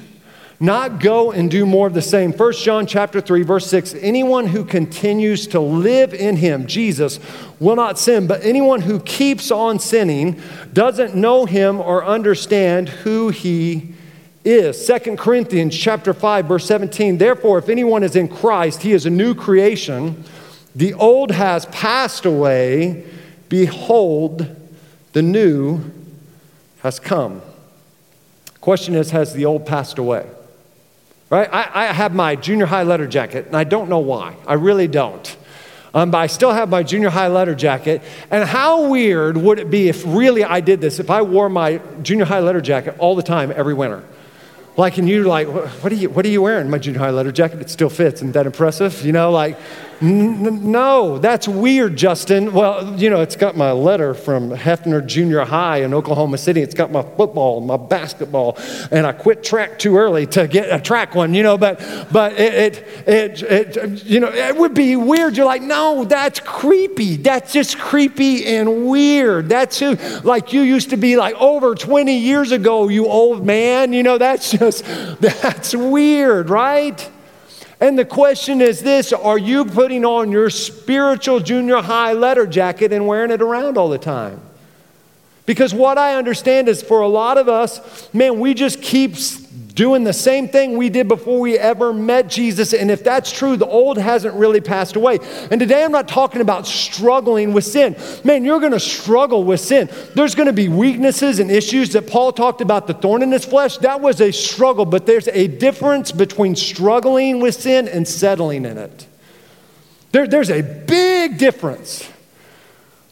not 0.59 1.01
go 1.01 1.33
and 1.33 1.51
do 1.51 1.67
more 1.67 1.87
of 1.87 1.95
the 1.95 2.01
same. 2.03 2.33
1 2.33 2.53
John 2.57 2.87
chapter 2.87 3.21
3 3.21 3.43
verse 3.43 3.67
6 3.67 3.95
anyone 4.01 4.47
who 4.47 4.65
continues 4.65 5.47
to 5.49 5.61
live 5.61 6.15
in 6.15 6.37
him 6.37 6.67
Jesus 6.67 7.21
will 7.61 7.77
not 7.77 7.99
sin 7.99 8.27
but 8.27 8.43
anyone 8.45 8.81
who 8.83 8.99
keeps 9.01 9.51
on 9.51 9.79
sinning 9.79 10.41
doesn't 10.73 11.15
know 11.15 11.45
him 11.45 11.79
or 11.81 12.05
understand 12.05 12.89
who 12.89 13.29
he 13.29 13.93
is. 14.45 14.87
2 14.87 15.17
Corinthians 15.17 15.77
chapter 15.77 16.15
5 16.15 16.47
verse 16.47 16.65
17 16.67 17.19
therefore 17.19 17.59
if 17.59 17.69
anyone 17.69 18.03
is 18.03 18.17
in 18.17 18.27
Christ 18.29 18.83
he 18.83 18.93
is 18.93 19.05
a 19.05 19.11
new 19.11 19.35
creation 19.35 20.25
the 20.75 20.95
old 20.95 21.33
has 21.33 21.67
passed 21.67 22.25
away 22.25 23.05
behold 23.49 24.55
the 25.13 25.23
new 25.23 25.81
has 26.81 26.99
come. 26.99 27.43
Question 28.63 28.95
is 28.95 29.11
has 29.11 29.35
the 29.35 29.45
old 29.45 29.67
passed 29.67 29.99
away? 29.99 30.27
right? 31.31 31.49
I, 31.53 31.69
I 31.75 31.85
have 31.93 32.15
my 32.15 32.37
junior 32.37 32.67
high 32.67 32.83
letter 32.83 33.07
jacket, 33.07 33.47
and 33.47 33.57
I 33.57 33.65
don't 33.65 33.89
know 33.89 33.99
why. 33.99 34.37
I 34.47 34.55
really 34.55 34.89
don't. 34.89 35.37
Um, 35.95 36.11
but 36.11 36.19
I 36.19 36.27
still 36.27 36.53
have 36.53 36.69
my 36.69 36.83
junior 36.83 37.09
high 37.11 37.29
letter 37.29 37.55
jacket. 37.55 38.03
And 38.31 38.47
how 38.47 38.89
weird 38.91 39.37
would 39.37 39.59
it 39.59 39.71
be 39.71 39.89
if 39.89 40.03
really 40.07 40.45
I 40.45 40.61
did 40.61 40.81
this, 40.81 40.99
if 40.99 41.11
I 41.11 41.23
wore 41.23 41.49
my 41.49 41.79
junior 42.03 42.27
high 42.27 42.41
letter 42.41 42.61
jacket 42.61 42.97
all 42.99 43.17
the 43.17 43.23
time 43.23 43.51
every 43.55 43.73
winter? 43.75 44.05
Like, 44.77 44.99
and 44.99 45.09
you're 45.09 45.25
like, 45.25 45.49
what 45.49 45.91
are 45.91 45.95
you, 45.95 46.11
what 46.11 46.27
are 46.27 46.29
you 46.29 46.43
wearing? 46.43 46.69
My 46.69 46.77
junior 46.77 47.01
high 47.01 47.11
letter 47.11 47.33
jacket, 47.33 47.61
it 47.61 47.71
still 47.71 47.89
fits. 47.89 48.17
Isn't 48.17 48.33
that 48.33 48.45
impressive? 48.45 49.03
You 49.07 49.13
know, 49.13 49.31
like, 49.31 49.59
no, 50.03 51.19
that's 51.19 51.49
weird, 51.49 51.97
Justin. 51.97 52.53
Well, 52.53 52.97
you 53.01 53.09
know, 53.11 53.21
it's 53.23 53.37
got 53.37 53.57
my 53.57 53.73
letter 53.73 54.13
from 54.15 54.51
Hefner 54.51 55.07
Junior 55.07 55.45
High 55.45 55.79
in 55.79 55.95
Oklahoma 55.95 56.37
City. 56.39 56.61
It's 56.61 56.75
got 56.75 56.93
my 56.93 57.03
football, 57.03 57.61
my 57.63 57.77
basketball, 57.79 58.57
and 58.91 59.07
I 59.07 59.13
quit 59.13 59.43
track 59.43 59.79
too 59.79 59.97
early 59.97 60.27
to 60.29 60.47
get 60.49 60.69
a 60.71 60.81
track 60.83 61.15
one, 61.15 61.33
you 61.35 61.43
know, 61.43 61.57
but, 61.57 61.83
but 62.13 62.33
it, 62.35 62.77
it, 63.07 63.43
it, 63.43 63.77
it 63.79 64.05
you 64.05 64.21
know, 64.21 64.29
it 64.31 64.57
would 64.57 64.75
be 64.75 64.97
weird. 64.97 65.37
You're 65.37 65.47
like, 65.47 65.63
no, 65.63 66.05
that's 66.05 66.41
creepy. 66.41 67.17
That's 67.17 67.53
just 67.53 67.79
creepy 67.79 68.45
and 68.47 68.87
weird. 68.89 69.49
That's 69.49 69.79
who, 69.79 69.95
like 70.21 70.53
you 70.53 70.61
used 70.63 70.91
to 70.91 70.97
be 70.99 71.17
like 71.17 71.35
over 71.37 71.75
20 71.75 72.17
years 72.19 72.53
ago, 72.53 72.89
you 72.89 73.07
old 73.07 73.47
man, 73.47 73.93
you 73.95 74.03
know, 74.03 74.19
that's 74.19 74.51
just, 74.51 74.85
that's 75.21 75.75
weird, 75.75 76.51
right? 76.51 77.11
And 77.81 77.99
the 77.99 78.05
question 78.05 78.61
is 78.61 78.81
this 78.81 79.13
Are 79.13 79.39
you 79.39 79.65
putting 79.65 80.05
on 80.05 80.31
your 80.33 80.51
spiritual 80.51 81.41
junior 81.41 81.79
high 81.83 82.13
letter 82.13 82.47
jacket 82.47 82.93
and 82.93 83.07
wearing 83.07 83.31
it 83.31 83.43
around 83.43 83.77
all 83.77 83.89
the 83.89 83.99
time? 83.99 84.41
Because 85.45 85.73
what 85.73 85.97
I 85.99 86.15
understand 86.17 86.69
is 86.69 86.83
for 86.83 87.01
a 87.03 87.09
lot 87.09 87.39
of 87.39 87.49
us, 87.49 88.09
man, 88.13 88.41
we 88.41 88.53
just 88.55 88.83
keep 88.83 89.17
doing 89.77 90.05
the 90.05 90.13
same 90.13 90.49
thing 90.49 90.77
we 90.79 90.89
did 90.89 91.07
before 91.07 91.39
we 91.39 91.59
ever 91.59 91.93
met 91.93 92.29
Jesus. 92.29 92.73
And 92.73 92.91
if 92.91 93.05
that's 93.05 93.31
true, 93.31 93.57
the 93.57 93.67
old 93.67 93.99
hasn't 93.99 94.35
really 94.35 94.61
passed 94.63 94.97
away. 94.97 95.19
And 95.51 95.61
today 95.61 95.85
I'm 95.85 95.93
not 95.93 96.09
talking 96.09 96.41
about 96.41 96.67
struggling 96.67 97.53
with 97.53 97.65
sin. 97.65 97.95
Man, 98.25 98.43
you're 98.43 98.59
going 98.59 98.73
to 98.73 98.81
struggle 98.81 99.45
with 99.45 99.61
sin. 99.61 99.91
There's 100.15 100.35
going 100.35 100.47
to 100.47 100.55
be 100.55 100.69
weaknesses 100.69 101.39
and 101.41 101.51
issues 101.51 101.91
that 101.93 102.09
Paul 102.11 102.33
talked 102.33 102.63
about 102.63 102.87
the 102.87 102.95
thorn 102.95 103.23
in 103.23 103.31
his 103.31 103.45
flesh. 103.45 103.77
That 103.79 104.01
was 104.01 104.21
a 104.23 104.33
struggle, 104.33 104.87
but 104.87 105.05
there's 105.05 105.29
a 105.29 105.47
difference 105.47 106.11
between 106.11 106.57
struggling 106.57 107.41
with 107.41 107.55
sin 107.57 107.87
and 107.87 108.09
settling 108.09 108.65
in 108.65 108.79
it. 108.79 109.07
There, 110.13 110.27
there's 110.27 110.51
a 110.51 110.63
big 110.63 111.37
difference 111.37 112.09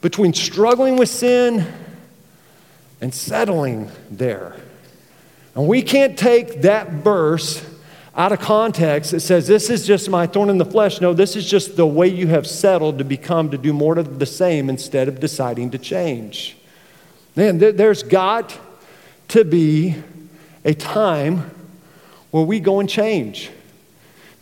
between 0.00 0.32
struggling 0.32 0.96
with 0.96 1.10
sin 1.10 1.66
and 3.02 3.12
settling 3.12 3.90
there. 4.10 4.56
And 5.54 5.68
we 5.68 5.82
can't 5.82 6.18
take 6.18 6.62
that 6.62 6.90
verse 6.90 7.64
out 8.16 8.32
of 8.32 8.40
context 8.40 9.12
It 9.12 9.20
says, 9.20 9.46
This 9.46 9.70
is 9.70 9.86
just 9.86 10.08
my 10.08 10.26
thorn 10.26 10.50
in 10.50 10.58
the 10.58 10.64
flesh. 10.64 11.00
No, 11.00 11.14
this 11.14 11.36
is 11.36 11.48
just 11.48 11.76
the 11.76 11.86
way 11.86 12.08
you 12.08 12.26
have 12.28 12.46
settled 12.46 12.98
to 12.98 13.04
become 13.04 13.50
to 13.50 13.58
do 13.58 13.72
more 13.72 13.98
of 13.98 14.18
the 14.18 14.26
same 14.26 14.68
instead 14.68 15.08
of 15.08 15.20
deciding 15.20 15.70
to 15.70 15.78
change. 15.78 16.56
Man, 17.36 17.58
there's 17.58 18.02
got 18.02 18.56
to 19.28 19.44
be 19.44 19.96
a 20.64 20.74
time 20.74 21.50
where 22.30 22.44
we 22.44 22.60
go 22.60 22.80
and 22.80 22.88
change 22.88 23.50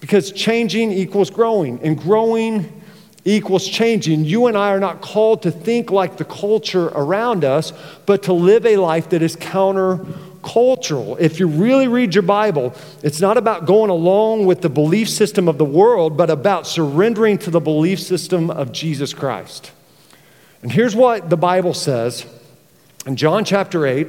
because 0.00 0.32
changing 0.32 0.90
equals 0.90 1.30
growing, 1.30 1.78
and 1.82 1.96
growing 1.96 2.82
equals 3.24 3.66
changing. 3.68 4.24
You 4.24 4.46
and 4.48 4.56
I 4.56 4.70
are 4.72 4.80
not 4.80 5.00
called 5.00 5.42
to 5.42 5.50
think 5.50 5.90
like 5.90 6.16
the 6.16 6.24
culture 6.24 6.88
around 6.88 7.44
us, 7.44 7.72
but 8.04 8.24
to 8.24 8.32
live 8.32 8.66
a 8.66 8.76
life 8.78 9.10
that 9.10 9.22
is 9.22 9.36
counter 9.36 10.04
cultural. 10.42 11.16
If 11.18 11.40
you 11.40 11.46
really 11.46 11.88
read 11.88 12.14
your 12.14 12.22
Bible, 12.22 12.74
it's 13.02 13.20
not 13.20 13.36
about 13.36 13.66
going 13.66 13.90
along 13.90 14.46
with 14.46 14.60
the 14.60 14.68
belief 14.68 15.08
system 15.08 15.48
of 15.48 15.58
the 15.58 15.64
world, 15.64 16.16
but 16.16 16.30
about 16.30 16.66
surrendering 16.66 17.38
to 17.38 17.50
the 17.50 17.60
belief 17.60 18.00
system 18.00 18.50
of 18.50 18.72
Jesus 18.72 19.14
Christ. 19.14 19.72
And 20.62 20.70
here's 20.70 20.94
what 20.94 21.30
the 21.30 21.36
Bible 21.36 21.74
says 21.74 22.26
in 23.06 23.16
John 23.16 23.44
chapter 23.44 23.86
8, 23.86 24.08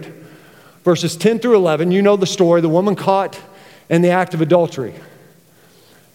verses 0.83 1.15
10 1.15 1.39
through 1.39 1.55
11. 1.55 1.91
You 1.91 2.01
know 2.01 2.15
the 2.15 2.27
story 2.27 2.61
the 2.61 2.69
woman 2.69 2.95
caught 2.95 3.39
in 3.89 4.01
the 4.01 4.09
act 4.11 4.33
of 4.33 4.41
adultery. 4.41 4.93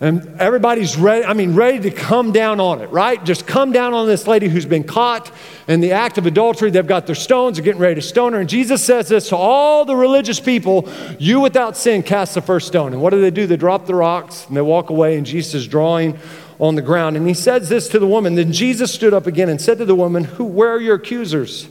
And 0.00 0.36
everybody's 0.40 0.96
ready, 0.96 1.24
I 1.24 1.32
mean, 1.32 1.56
ready 1.56 1.80
to 1.90 1.90
come 1.90 2.30
down 2.30 2.60
on 2.60 2.80
it, 2.80 2.90
right? 2.92 3.22
Just 3.24 3.48
come 3.48 3.72
down 3.72 3.94
on 3.94 4.06
this 4.06 4.28
lady 4.28 4.46
who's 4.48 4.64
been 4.64 4.84
caught 4.84 5.32
in 5.66 5.80
the 5.80 5.90
act 5.90 6.18
of 6.18 6.26
adultery. 6.26 6.70
They've 6.70 6.86
got 6.86 7.06
their 7.06 7.16
stones, 7.16 7.56
they're 7.56 7.64
getting 7.64 7.80
ready 7.80 7.96
to 7.96 8.02
stone 8.02 8.32
her. 8.32 8.38
And 8.38 8.48
Jesus 8.48 8.84
says 8.84 9.08
this 9.08 9.28
to 9.30 9.36
all 9.36 9.84
the 9.84 9.96
religious 9.96 10.38
people 10.38 10.88
You 11.18 11.40
without 11.40 11.76
sin 11.76 12.04
cast 12.04 12.34
the 12.34 12.40
first 12.40 12.68
stone. 12.68 12.92
And 12.92 13.02
what 13.02 13.10
do 13.10 13.20
they 13.20 13.32
do? 13.32 13.48
They 13.48 13.56
drop 13.56 13.86
the 13.86 13.96
rocks 13.96 14.46
and 14.46 14.56
they 14.56 14.62
walk 14.62 14.90
away, 14.90 15.16
and 15.16 15.26
Jesus 15.26 15.54
is 15.54 15.66
drawing 15.66 16.16
on 16.60 16.76
the 16.76 16.82
ground. 16.82 17.16
And 17.16 17.26
he 17.26 17.34
says 17.34 17.68
this 17.68 17.88
to 17.88 17.98
the 17.98 18.06
woman. 18.06 18.36
Then 18.36 18.52
Jesus 18.52 18.94
stood 18.94 19.12
up 19.12 19.26
again 19.26 19.48
and 19.48 19.60
said 19.60 19.78
to 19.78 19.84
the 19.84 19.94
woman, 19.96 20.22
Who, 20.22 20.44
where 20.44 20.70
are 20.70 20.80
your 20.80 20.94
accusers? 20.94 21.66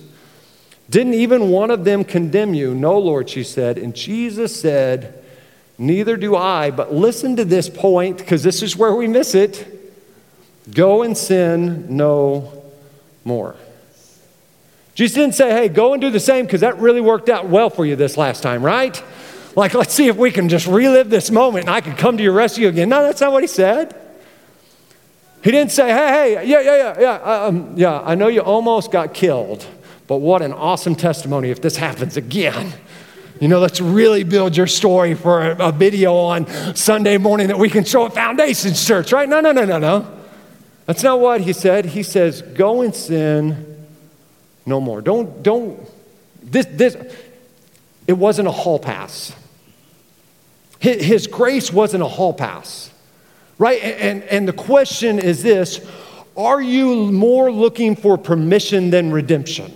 Didn't 0.89 1.13
even 1.13 1.47
one 1.47 1.71
of 1.71 1.85
them 1.85 2.03
condemn 2.03 2.53
you? 2.53 2.75
No, 2.75 2.99
Lord, 2.99 3.29
she 3.29 3.43
said. 3.43 3.77
And 3.77 3.95
Jesus 3.95 4.57
said, 4.59 5.23
Neither 5.77 6.17
do 6.17 6.35
I, 6.35 6.71
but 6.71 6.93
listen 6.93 7.35
to 7.35 7.45
this 7.45 7.69
point 7.69 8.17
because 8.17 8.41
this 8.43 8.63
is 8.63 8.75
where 8.75 8.95
we 8.95 9.07
miss 9.07 9.35
it. 9.35 9.73
Go 10.73 11.03
and 11.03 11.15
sin 11.17 11.85
no 11.95 12.63
more. 13.23 13.55
Jesus 14.95 15.13
didn't 15.15 15.35
say, 15.35 15.51
hey, 15.51 15.69
go 15.69 15.93
and 15.93 16.01
do 16.01 16.09
the 16.09 16.19
same 16.19 16.45
because 16.45 16.61
that 16.61 16.79
really 16.79 17.01
worked 17.01 17.29
out 17.29 17.47
well 17.47 17.69
for 17.69 17.85
you 17.85 17.95
this 17.95 18.17
last 18.17 18.41
time, 18.41 18.63
right? 18.63 19.01
Like, 19.55 19.75
let's 19.75 19.93
see 19.93 20.07
if 20.07 20.17
we 20.17 20.31
can 20.31 20.49
just 20.49 20.65
relive 20.65 21.11
this 21.11 21.29
moment 21.29 21.67
and 21.67 21.75
I 21.75 21.81
can 21.81 21.95
come 21.95 22.17
to 22.17 22.23
your 22.23 22.33
rescue 22.33 22.67
again. 22.67 22.89
No, 22.89 23.03
that's 23.03 23.21
not 23.21 23.31
what 23.31 23.43
he 23.43 23.47
said. 23.47 23.95
He 25.43 25.51
didn't 25.51 25.71
say, 25.71 25.87
hey, 25.89 26.09
hey, 26.33 26.47
yeah, 26.47 26.61
yeah, 26.61 26.75
yeah, 26.75 26.99
yeah, 26.99 27.11
uh, 27.43 27.47
um, 27.47 27.73
yeah, 27.77 28.01
I 28.01 28.15
know 28.15 28.27
you 28.27 28.39
almost 28.41 28.91
got 28.91 29.13
killed, 29.13 29.65
but 30.07 30.17
what 30.17 30.41
an 30.41 30.51
awesome 30.51 30.95
testimony 30.95 31.51
if 31.51 31.61
this 31.61 31.77
happens 31.77 32.17
again. 32.17 32.73
You 33.39 33.47
know, 33.47 33.59
let's 33.59 33.79
really 33.79 34.23
build 34.23 34.57
your 34.57 34.65
story 34.67 35.13
for 35.13 35.41
a, 35.51 35.67
a 35.67 35.71
video 35.71 36.15
on 36.15 36.47
Sunday 36.75 37.17
morning 37.19 37.47
that 37.49 37.59
we 37.59 37.69
can 37.69 37.83
show 37.83 38.05
at 38.07 38.13
Foundations 38.15 38.85
Church, 38.85 39.11
right? 39.11 39.29
No, 39.29 39.41
no, 39.41 39.51
no, 39.51 39.63
no, 39.63 39.77
no. 39.77 40.11
That's 40.87 41.03
not 41.03 41.19
what 41.19 41.41
he 41.41 41.53
said. 41.53 41.85
He 41.85 42.01
says, 42.01 42.41
go 42.41 42.81
and 42.81 42.95
sin 42.95 43.85
no 44.65 44.81
more. 44.81 45.01
Don't, 45.01 45.43
don't, 45.43 45.79
this, 46.41 46.65
this, 46.71 46.95
it 48.07 48.13
wasn't 48.13 48.47
a 48.47 48.51
hall 48.51 48.79
pass. 48.79 49.35
His, 50.79 51.03
his 51.03 51.27
grace 51.27 51.71
wasn't 51.71 52.01
a 52.03 52.07
hall 52.07 52.33
pass, 52.33 52.89
right? 53.59 53.79
And, 53.83 54.23
and 54.23 54.47
the 54.47 54.53
question 54.53 55.19
is 55.19 55.43
this 55.43 55.85
are 56.35 56.61
you 56.61 57.11
more 57.11 57.51
looking 57.51 57.95
for 57.95 58.17
permission 58.17 58.89
than 58.89 59.11
redemption? 59.11 59.73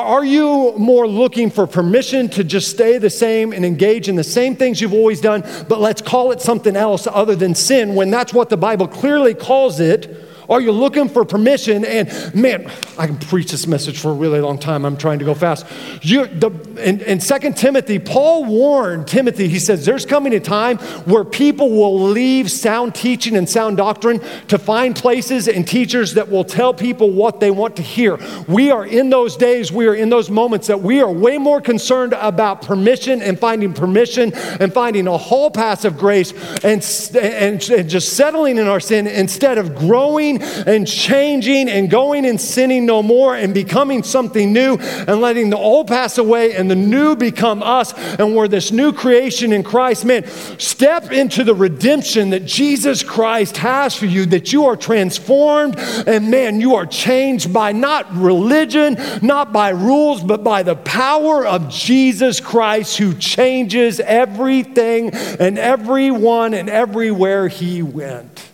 Are 0.00 0.24
you 0.24 0.72
more 0.76 1.06
looking 1.06 1.50
for 1.50 1.68
permission 1.68 2.28
to 2.30 2.42
just 2.42 2.68
stay 2.68 2.98
the 2.98 3.08
same 3.10 3.52
and 3.52 3.64
engage 3.64 4.08
in 4.08 4.16
the 4.16 4.24
same 4.24 4.56
things 4.56 4.80
you've 4.80 4.92
always 4.92 5.20
done, 5.20 5.42
but 5.68 5.78
let's 5.80 6.02
call 6.02 6.32
it 6.32 6.40
something 6.40 6.74
else 6.74 7.06
other 7.06 7.36
than 7.36 7.54
sin 7.54 7.94
when 7.94 8.10
that's 8.10 8.34
what 8.34 8.48
the 8.48 8.56
Bible 8.56 8.88
clearly 8.88 9.34
calls 9.34 9.78
it? 9.78 10.12
Are 10.48 10.60
you 10.60 10.72
looking 10.72 11.08
for 11.08 11.24
permission? 11.24 11.84
And 11.84 12.10
man, 12.34 12.70
I 12.98 13.06
can 13.06 13.16
preach 13.16 13.50
this 13.50 13.66
message 13.66 13.98
for 14.00 14.10
a 14.10 14.14
really 14.14 14.40
long 14.40 14.58
time. 14.58 14.84
I'm 14.84 14.96
trying 14.96 15.18
to 15.20 15.24
go 15.24 15.34
fast. 15.34 15.66
You, 16.02 16.26
the, 16.26 16.50
in, 16.86 17.00
in 17.00 17.18
2 17.18 17.52
Timothy, 17.54 17.98
Paul 17.98 18.44
warned 18.44 19.06
Timothy, 19.08 19.48
he 19.48 19.58
says, 19.58 19.84
There's 19.84 20.04
coming 20.04 20.34
a 20.34 20.40
time 20.40 20.78
where 21.06 21.24
people 21.24 21.70
will 21.70 22.00
leave 22.02 22.50
sound 22.50 22.94
teaching 22.94 23.36
and 23.36 23.48
sound 23.48 23.76
doctrine 23.78 24.20
to 24.48 24.58
find 24.58 24.94
places 24.94 25.48
and 25.48 25.66
teachers 25.66 26.14
that 26.14 26.28
will 26.30 26.44
tell 26.44 26.74
people 26.74 27.10
what 27.10 27.40
they 27.40 27.50
want 27.50 27.76
to 27.76 27.82
hear. 27.82 28.18
We 28.46 28.70
are 28.70 28.84
in 28.86 29.08
those 29.10 29.36
days, 29.36 29.72
we 29.72 29.86
are 29.86 29.94
in 29.94 30.10
those 30.10 30.30
moments 30.30 30.66
that 30.66 30.80
we 30.80 31.00
are 31.00 31.10
way 31.10 31.38
more 31.38 31.60
concerned 31.60 32.12
about 32.20 32.60
permission 32.62 33.22
and 33.22 33.38
finding 33.38 33.72
permission 33.72 34.32
and 34.34 34.72
finding 34.72 35.06
a 35.08 35.16
whole 35.16 35.50
pass 35.50 35.84
of 35.84 35.96
grace 35.96 36.32
and, 36.62 36.84
and, 37.16 37.70
and 37.70 37.88
just 37.88 38.14
settling 38.14 38.58
in 38.58 38.66
our 38.66 38.80
sin 38.80 39.06
instead 39.06 39.58
of 39.58 39.74
growing 39.74 40.33
growing 40.38 40.58
and 40.66 40.86
changing 40.86 41.68
and 41.68 41.88
going 41.90 42.24
and 42.24 42.40
sinning 42.40 42.86
no 42.86 43.02
more 43.02 43.34
and 43.36 43.54
becoming 43.54 44.02
something 44.02 44.52
new 44.52 44.76
and 44.78 45.20
letting 45.20 45.50
the 45.50 45.56
old 45.56 45.88
pass 45.88 46.18
away 46.18 46.54
and 46.54 46.70
the 46.70 46.76
new 46.76 47.16
become 47.16 47.62
us. 47.62 47.92
And 48.18 48.34
we're 48.34 48.48
this 48.48 48.72
new 48.72 48.92
creation 48.92 49.52
in 49.52 49.62
Christ. 49.62 50.04
Man, 50.04 50.26
step 50.58 51.12
into 51.12 51.44
the 51.44 51.54
redemption 51.54 52.30
that 52.30 52.44
Jesus 52.44 53.02
Christ 53.02 53.56
has 53.58 53.94
for 53.96 54.06
you, 54.06 54.26
that 54.26 54.52
you 54.52 54.66
are 54.66 54.76
transformed 54.76 55.76
and 56.06 56.30
man, 56.30 56.60
you 56.60 56.74
are 56.76 56.86
changed 56.86 57.52
by 57.52 57.72
not 57.72 58.10
religion, 58.14 58.96
not 59.22 59.52
by 59.52 59.70
rules, 59.70 60.22
but 60.22 60.42
by 60.44 60.62
the 60.62 60.76
power 60.76 61.46
of 61.46 61.68
Jesus 61.70 62.40
Christ 62.40 62.98
who 62.98 63.14
changes 63.14 64.00
everything 64.00 65.10
and 65.14 65.58
everyone 65.58 66.54
and 66.54 66.68
everywhere 66.68 67.48
he 67.48 67.82
went. 67.82 68.50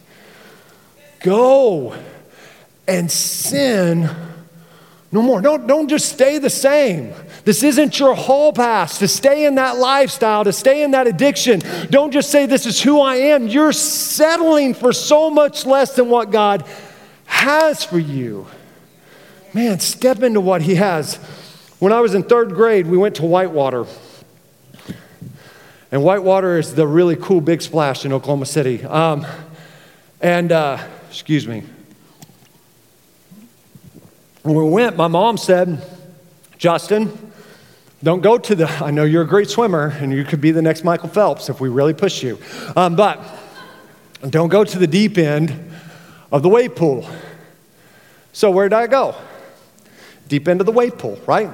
Go 1.21 1.95
and 2.89 3.11
sin 3.11 4.09
no 5.13 5.23
more. 5.23 5.41
Don't, 5.41 5.67
don't 5.67 5.89
just 5.89 6.09
stay 6.11 6.39
the 6.39 6.49
same. 6.51 7.13
This 7.45 7.65
isn't 7.65 7.99
your 7.99 8.15
hall 8.15 8.53
pass 8.53 8.99
to 9.01 9.09
stay 9.09 9.45
in 9.45 9.57
that 9.57 9.77
lifestyle, 9.77 10.45
to 10.45 10.53
stay 10.53 10.85
in 10.85 10.93
that 10.93 11.09
addiction. 11.09 11.61
Don't 11.91 12.13
just 12.13 12.31
say, 12.31 12.47
This 12.47 12.65
is 12.65 12.81
who 12.81 13.01
I 13.01 13.17
am. 13.17 13.49
You're 13.49 13.73
settling 13.73 14.73
for 14.73 14.93
so 14.93 15.29
much 15.29 15.67
less 15.67 15.97
than 15.97 16.09
what 16.09 16.31
God 16.31 16.65
has 17.27 17.85
for 17.85 17.99
you. 17.99 18.47
Man, 19.53 19.81
step 19.81 20.23
into 20.23 20.41
what 20.41 20.63
He 20.63 20.77
has. 20.77 21.17
When 21.81 21.93
I 21.93 22.01
was 22.01 22.15
in 22.15 22.23
third 22.23 22.51
grade, 22.51 22.87
we 22.87 22.97
went 22.97 23.17
to 23.17 23.27
Whitewater. 23.27 23.87
And 25.91 26.05
Whitewater 26.05 26.57
is 26.57 26.75
the 26.77 26.87
really 26.87 27.17
cool 27.17 27.41
big 27.41 27.63
splash 27.63 28.05
in 28.05 28.13
Oklahoma 28.13 28.47
City. 28.47 28.85
Um, 28.85 29.27
and 30.21 30.53
uh, 30.53 30.79
Excuse 31.11 31.49
me. 31.49 31.65
When 34.45 34.55
we 34.55 34.63
went, 34.63 34.97
my 34.97 35.09
mom 35.09 35.39
said, 35.39 35.85
Justin, 36.57 37.13
don't 38.01 38.23
go 38.23 38.39
to 38.39 38.55
the, 38.55 38.69
I 38.83 38.93
know 38.93 39.03
you're 39.03 39.23
a 39.25 39.29
great 39.29 39.51
swimmer 39.51 39.89
and 40.01 40.13
you 40.13 40.23
could 40.23 40.41
be 40.41 40.53
the 40.53 40.63
next 40.63 40.85
Michael 40.85 41.09
Phelps 41.09 41.49
if 41.49 41.61
we 41.61 41.69
really 41.69 41.95
push 41.95 42.23
you, 42.23 42.39
um, 42.77 42.95
but 42.95 43.19
don't 44.29 44.51
go 44.51 44.63
to 44.63 44.79
the 44.79 44.87
deep 44.87 45.19
end 45.19 45.53
of 46.31 46.43
the 46.45 46.49
wave 46.49 46.77
pool. 46.77 47.11
So, 48.33 48.53
where 48.53 48.69
did 48.69 48.77
I 48.77 48.87
go? 48.87 49.17
Deep 50.29 50.47
end 50.47 50.61
of 50.61 50.67
the 50.67 50.73
wave 50.73 50.97
pool, 50.97 51.19
right? 51.27 51.51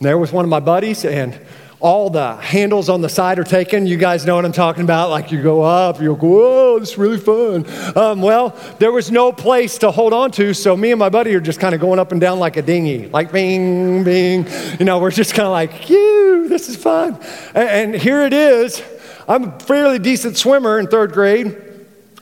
there 0.00 0.18
with 0.18 0.30
one 0.32 0.44
of 0.44 0.48
my 0.50 0.60
buddies, 0.60 1.04
and 1.06 1.38
all 1.80 2.08
the 2.10 2.36
handles 2.36 2.88
on 2.88 3.00
the 3.02 3.08
side 3.08 3.38
are 3.38 3.44
taken. 3.44 3.86
You 3.86 3.96
guys 3.96 4.24
know 4.24 4.34
what 4.36 4.44
I'm 4.44 4.52
talking 4.52 4.82
about. 4.82 5.10
Like 5.10 5.30
you 5.30 5.42
go 5.42 5.62
up, 5.62 6.00
you 6.00 6.14
go, 6.14 6.14
whoa, 6.14 6.78
this 6.78 6.90
is 6.92 6.98
really 6.98 7.18
fun. 7.18 7.64
Um, 7.96 8.22
well, 8.22 8.50
there 8.78 8.92
was 8.92 9.10
no 9.10 9.30
place 9.32 9.78
to 9.78 9.90
hold 9.90 10.12
on 10.12 10.30
to, 10.32 10.54
so 10.54 10.76
me 10.76 10.90
and 10.92 10.98
my 10.98 11.08
buddy 11.10 11.34
are 11.34 11.40
just 11.40 11.60
kind 11.60 11.74
of 11.74 11.80
going 11.80 11.98
up 11.98 12.12
and 12.12 12.20
down 12.20 12.38
like 12.38 12.56
a 12.56 12.62
dinghy, 12.62 13.08
like 13.08 13.30
bing, 13.32 14.04
bing. 14.04 14.46
You 14.78 14.86
know, 14.86 14.98
we're 14.98 15.10
just 15.10 15.34
kind 15.34 15.46
of 15.46 15.52
like, 15.52 15.90
you, 15.90 16.46
this 16.48 16.68
is 16.68 16.76
fun. 16.76 17.18
And, 17.54 17.94
and 17.94 17.94
here 17.94 18.22
it 18.22 18.32
is. 18.32 18.82
I'm 19.28 19.44
a 19.44 19.58
fairly 19.60 19.98
decent 19.98 20.36
swimmer 20.38 20.78
in 20.78 20.86
third 20.86 21.12
grade. 21.12 21.62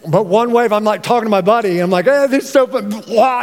But 0.06 0.26
one 0.26 0.52
wave, 0.52 0.70
I'm 0.70 0.84
like 0.84 1.02
talking 1.02 1.24
to 1.24 1.30
my 1.30 1.40
buddy. 1.40 1.78
I'm 1.78 1.88
like, 1.90 2.06
eh, 2.06 2.26
this 2.26 2.44
is 2.44 2.50
so 2.50 2.66
fun. 2.66 2.92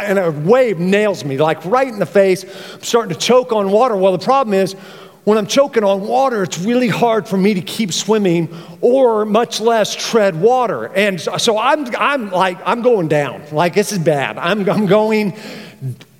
And 0.04 0.16
a 0.18 0.30
wave 0.30 0.78
nails 0.78 1.24
me, 1.24 1.36
like 1.38 1.64
right 1.64 1.88
in 1.88 1.98
the 1.98 2.06
face. 2.06 2.44
I'm 2.74 2.82
starting 2.84 3.12
to 3.14 3.18
choke 3.20 3.50
on 3.52 3.70
water. 3.72 3.96
Well, 3.96 4.12
the 4.12 4.24
problem 4.24 4.54
is, 4.54 4.76
when 5.24 5.38
I'm 5.38 5.46
choking 5.46 5.84
on 5.84 6.00
water, 6.06 6.42
it's 6.42 6.58
really 6.58 6.88
hard 6.88 7.28
for 7.28 7.36
me 7.36 7.54
to 7.54 7.60
keep 7.60 7.92
swimming 7.92 8.48
or 8.80 9.24
much 9.24 9.60
less 9.60 9.94
tread 9.94 10.34
water. 10.40 10.86
And 10.88 11.20
so 11.20 11.58
I'm, 11.58 11.94
I'm 11.94 12.30
like, 12.30 12.58
I'm 12.64 12.82
going 12.82 13.06
down. 13.06 13.42
Like, 13.52 13.74
this 13.74 13.92
is 13.92 14.00
bad. 14.00 14.36
I'm, 14.36 14.68
I'm 14.68 14.86
going 14.86 15.36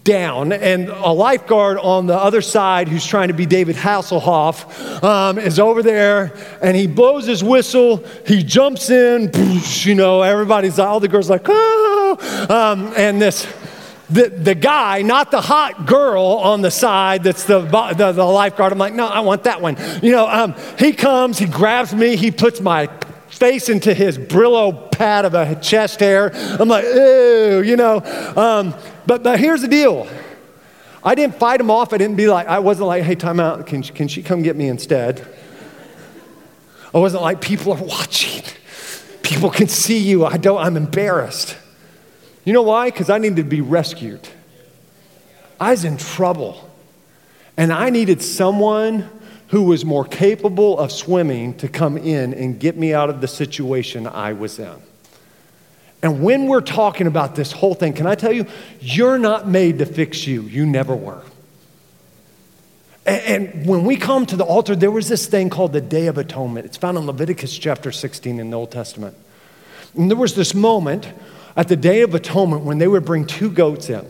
down. 0.04 0.52
And 0.52 0.88
a 0.88 1.08
lifeguard 1.10 1.78
on 1.78 2.06
the 2.06 2.16
other 2.16 2.40
side, 2.42 2.86
who's 2.88 3.04
trying 3.04 3.26
to 3.28 3.34
be 3.34 3.44
David 3.44 3.74
Hasselhoff, 3.74 5.02
um, 5.02 5.36
is 5.38 5.58
over 5.58 5.82
there 5.82 6.36
and 6.62 6.76
he 6.76 6.86
blows 6.86 7.26
his 7.26 7.42
whistle. 7.42 8.04
He 8.24 8.44
jumps 8.44 8.88
in. 8.88 9.32
You 9.80 9.96
know, 9.96 10.22
everybody's, 10.22 10.78
all 10.78 11.00
the 11.00 11.08
girls 11.08 11.28
like, 11.28 11.46
oh. 11.48 11.90
Um, 12.48 12.92
and 12.96 13.20
this 13.20 13.46
the, 14.12 14.28
the 14.28 14.54
guy, 14.54 15.02
not 15.02 15.30
the 15.30 15.40
hot 15.40 15.86
girl 15.86 16.22
on 16.22 16.60
the 16.60 16.70
side 16.70 17.22
that's 17.24 17.44
the, 17.44 17.60
the, 17.60 18.12
the 18.12 18.24
lifeguard. 18.24 18.72
I'm 18.72 18.78
like, 18.78 18.94
no, 18.94 19.06
I 19.06 19.20
want 19.20 19.44
that 19.44 19.62
one. 19.62 19.76
You 20.02 20.12
know, 20.12 20.28
um, 20.28 20.54
he 20.78 20.92
comes, 20.92 21.38
he 21.38 21.46
grabs 21.46 21.94
me, 21.94 22.16
he 22.16 22.30
puts 22.30 22.60
my 22.60 22.88
face 23.30 23.70
into 23.70 23.94
his 23.94 24.18
Brillo 24.18 24.90
pad 24.92 25.24
of 25.24 25.32
a 25.34 25.54
chest 25.60 26.00
hair. 26.00 26.30
I'm 26.34 26.68
like, 26.68 26.84
ew, 26.84 27.62
you 27.64 27.76
know. 27.76 27.96
Um, 28.36 28.74
but, 29.06 29.22
but 29.22 29.40
here's 29.40 29.62
the 29.62 29.68
deal. 29.68 30.06
I 31.02 31.14
didn't 31.14 31.36
fight 31.36 31.58
him 31.60 31.70
off. 31.70 31.92
I 31.94 31.98
didn't 31.98 32.16
be 32.16 32.26
like, 32.28 32.46
I 32.46 32.58
wasn't 32.58 32.88
like, 32.88 33.02
hey, 33.04 33.14
time 33.14 33.40
out. 33.40 33.66
Can, 33.66 33.82
can 33.82 34.08
she 34.08 34.22
come 34.22 34.42
get 34.42 34.56
me 34.56 34.68
instead? 34.68 35.26
I 36.94 36.98
wasn't 36.98 37.22
like, 37.22 37.40
people 37.40 37.72
are 37.72 37.82
watching. 37.82 38.44
People 39.22 39.48
can 39.50 39.68
see 39.68 39.98
you. 39.98 40.26
I 40.26 40.36
don't, 40.36 40.58
I'm 40.58 40.76
embarrassed. 40.76 41.56
You 42.44 42.52
know 42.52 42.62
why? 42.62 42.90
Because 42.90 43.10
I 43.10 43.18
needed 43.18 43.36
to 43.36 43.42
be 43.44 43.60
rescued. 43.60 44.26
I 45.60 45.70
was 45.72 45.84
in 45.84 45.96
trouble. 45.96 46.68
And 47.56 47.72
I 47.72 47.90
needed 47.90 48.22
someone 48.22 49.08
who 49.48 49.62
was 49.64 49.84
more 49.84 50.04
capable 50.04 50.78
of 50.78 50.90
swimming 50.90 51.54
to 51.58 51.68
come 51.68 51.98
in 51.98 52.32
and 52.34 52.58
get 52.58 52.76
me 52.76 52.94
out 52.94 53.10
of 53.10 53.20
the 53.20 53.28
situation 53.28 54.06
I 54.06 54.32
was 54.32 54.58
in. 54.58 54.74
And 56.02 56.22
when 56.24 56.46
we're 56.48 56.62
talking 56.62 57.06
about 57.06 57.36
this 57.36 57.52
whole 57.52 57.74
thing, 57.74 57.92
can 57.92 58.06
I 58.06 58.16
tell 58.16 58.32
you, 58.32 58.46
you're 58.80 59.18
not 59.18 59.46
made 59.46 59.78
to 59.78 59.86
fix 59.86 60.26
you. 60.26 60.42
You 60.42 60.66
never 60.66 60.96
were. 60.96 61.22
And, 63.04 63.66
when 63.66 63.84
we 63.84 63.96
come 63.96 64.26
to 64.26 64.36
the 64.36 64.44
altar, 64.44 64.76
there 64.76 64.90
was 64.90 65.08
this 65.08 65.26
thing 65.26 65.50
called 65.50 65.72
the 65.72 65.80
Day 65.80 66.06
of 66.06 66.18
Atonement. 66.18 66.66
It's 66.66 66.76
found 66.76 66.96
in 66.96 67.04
Leviticus 67.04 67.56
chapter 67.58 67.90
16 67.90 68.38
in 68.38 68.50
the 68.50 68.56
Old 68.56 68.70
Testament. 68.70 69.16
And 69.96 70.08
there 70.08 70.16
was 70.16 70.36
this 70.36 70.54
moment 70.54 71.08
at 71.56 71.68
the 71.68 71.76
Day 71.76 72.02
of 72.02 72.14
Atonement 72.14 72.64
when 72.64 72.78
they 72.78 72.88
would 72.88 73.04
bring 73.04 73.26
two 73.26 73.50
goats 73.50 73.90
in. 73.90 74.04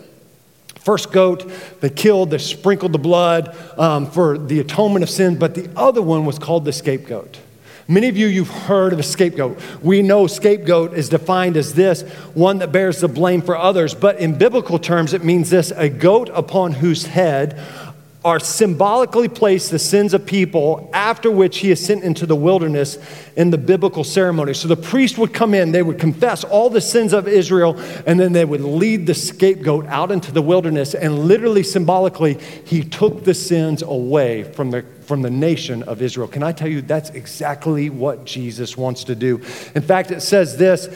First 0.81 1.13
goat 1.13 1.51
they 1.81 1.91
killed, 1.91 2.31
they 2.31 2.39
sprinkled 2.39 2.93
the 2.93 2.99
blood 2.99 3.57
um, 3.79 4.11
for 4.11 4.37
the 4.37 4.59
atonement 4.61 5.05
of 5.05 5.11
sin, 5.11 5.39
but 5.39 5.55
the 5.55 5.71
other 5.79 6.03
one 6.03 6.27
was 6.27 6.39
called 6.39 6.65
the 6.65 6.73
scapegoat. 6.73 7.39
Many 7.89 8.09
of 8.09 8.17
you, 8.17 8.27
you've 8.29 8.49
heard 8.49 8.93
of 8.93 8.99
a 9.01 9.03
scapegoat. 9.03 9.61
We 9.83 10.03
know 10.03 10.27
scapegoat 10.27 10.95
is 10.95 11.09
defined 11.09 11.57
as 11.57 11.75
this 11.75 12.03
one 12.35 12.59
that 12.59 12.73
bears 12.73 13.01
the 13.01 13.09
blame 13.09 13.43
for 13.43 13.57
others, 13.57 13.95
but 13.95 14.19
in 14.19 14.39
biblical 14.39 14.79
terms, 14.79 15.13
it 15.13 15.25
means 15.25 15.51
this 15.51 15.73
a 15.73 15.89
goat 15.89 16.31
upon 16.33 16.73
whose 16.73 17.07
head 17.07 17.61
are 18.25 18.39
symbolically 18.39 19.29
placed 19.29 19.71
the 19.73 19.79
sins 19.79 20.15
of 20.15 20.25
people 20.25 20.89
after 20.93 21.31
which 21.31 21.59
he 21.59 21.71
is 21.73 21.85
sent 21.85 22.05
into 22.05 22.25
the 22.25 22.37
wilderness 22.37 22.97
in 23.37 23.51
the 23.51 23.59
biblical 23.59 24.05
ceremony. 24.05 24.55
So 24.55 24.69
the 24.69 24.77
priest 24.77 25.19
would 25.19 25.33
come 25.33 25.55
in, 25.55 25.73
they 25.73 25.83
would 25.83 25.99
confess 25.99 26.45
all 26.45 26.71
the 26.71 26.81
sins 26.81 27.13
of 27.13 27.27
Israel, 27.27 27.77
and 28.07 28.21
then 28.21 28.33
they 28.33 28.45
would 28.45 28.61
lead 28.61 29.07
the 29.07 29.15
scapegoat 29.15 29.87
out 29.87 30.13
into 30.13 30.31
the 30.31 30.43
wilderness. 30.43 30.95
And 30.95 31.21
literally, 31.21 31.65
symbolically, 31.65 32.35
he 32.65 32.85
took 32.85 33.25
the 33.25 33.35
sins 33.35 33.83
away 33.83 34.45
from 34.45 34.71
the 34.71 34.83
from 35.03 35.23
the 35.23 35.31
nation 35.31 35.83
of 35.83 36.01
Israel. 36.01 36.29
Can 36.29 36.45
I 36.45 36.53
tell 36.53 36.69
you 36.69 36.81
that's 36.81 37.11
exactly 37.11 37.91
what 37.91 38.25
Jesus 38.25 38.77
wants 38.77 39.05
to 39.05 39.17
do? 39.17 39.37
In 39.75 39.83
fact, 39.83 40.11
it 40.13 40.23
says 40.23 40.57
this 40.57 40.89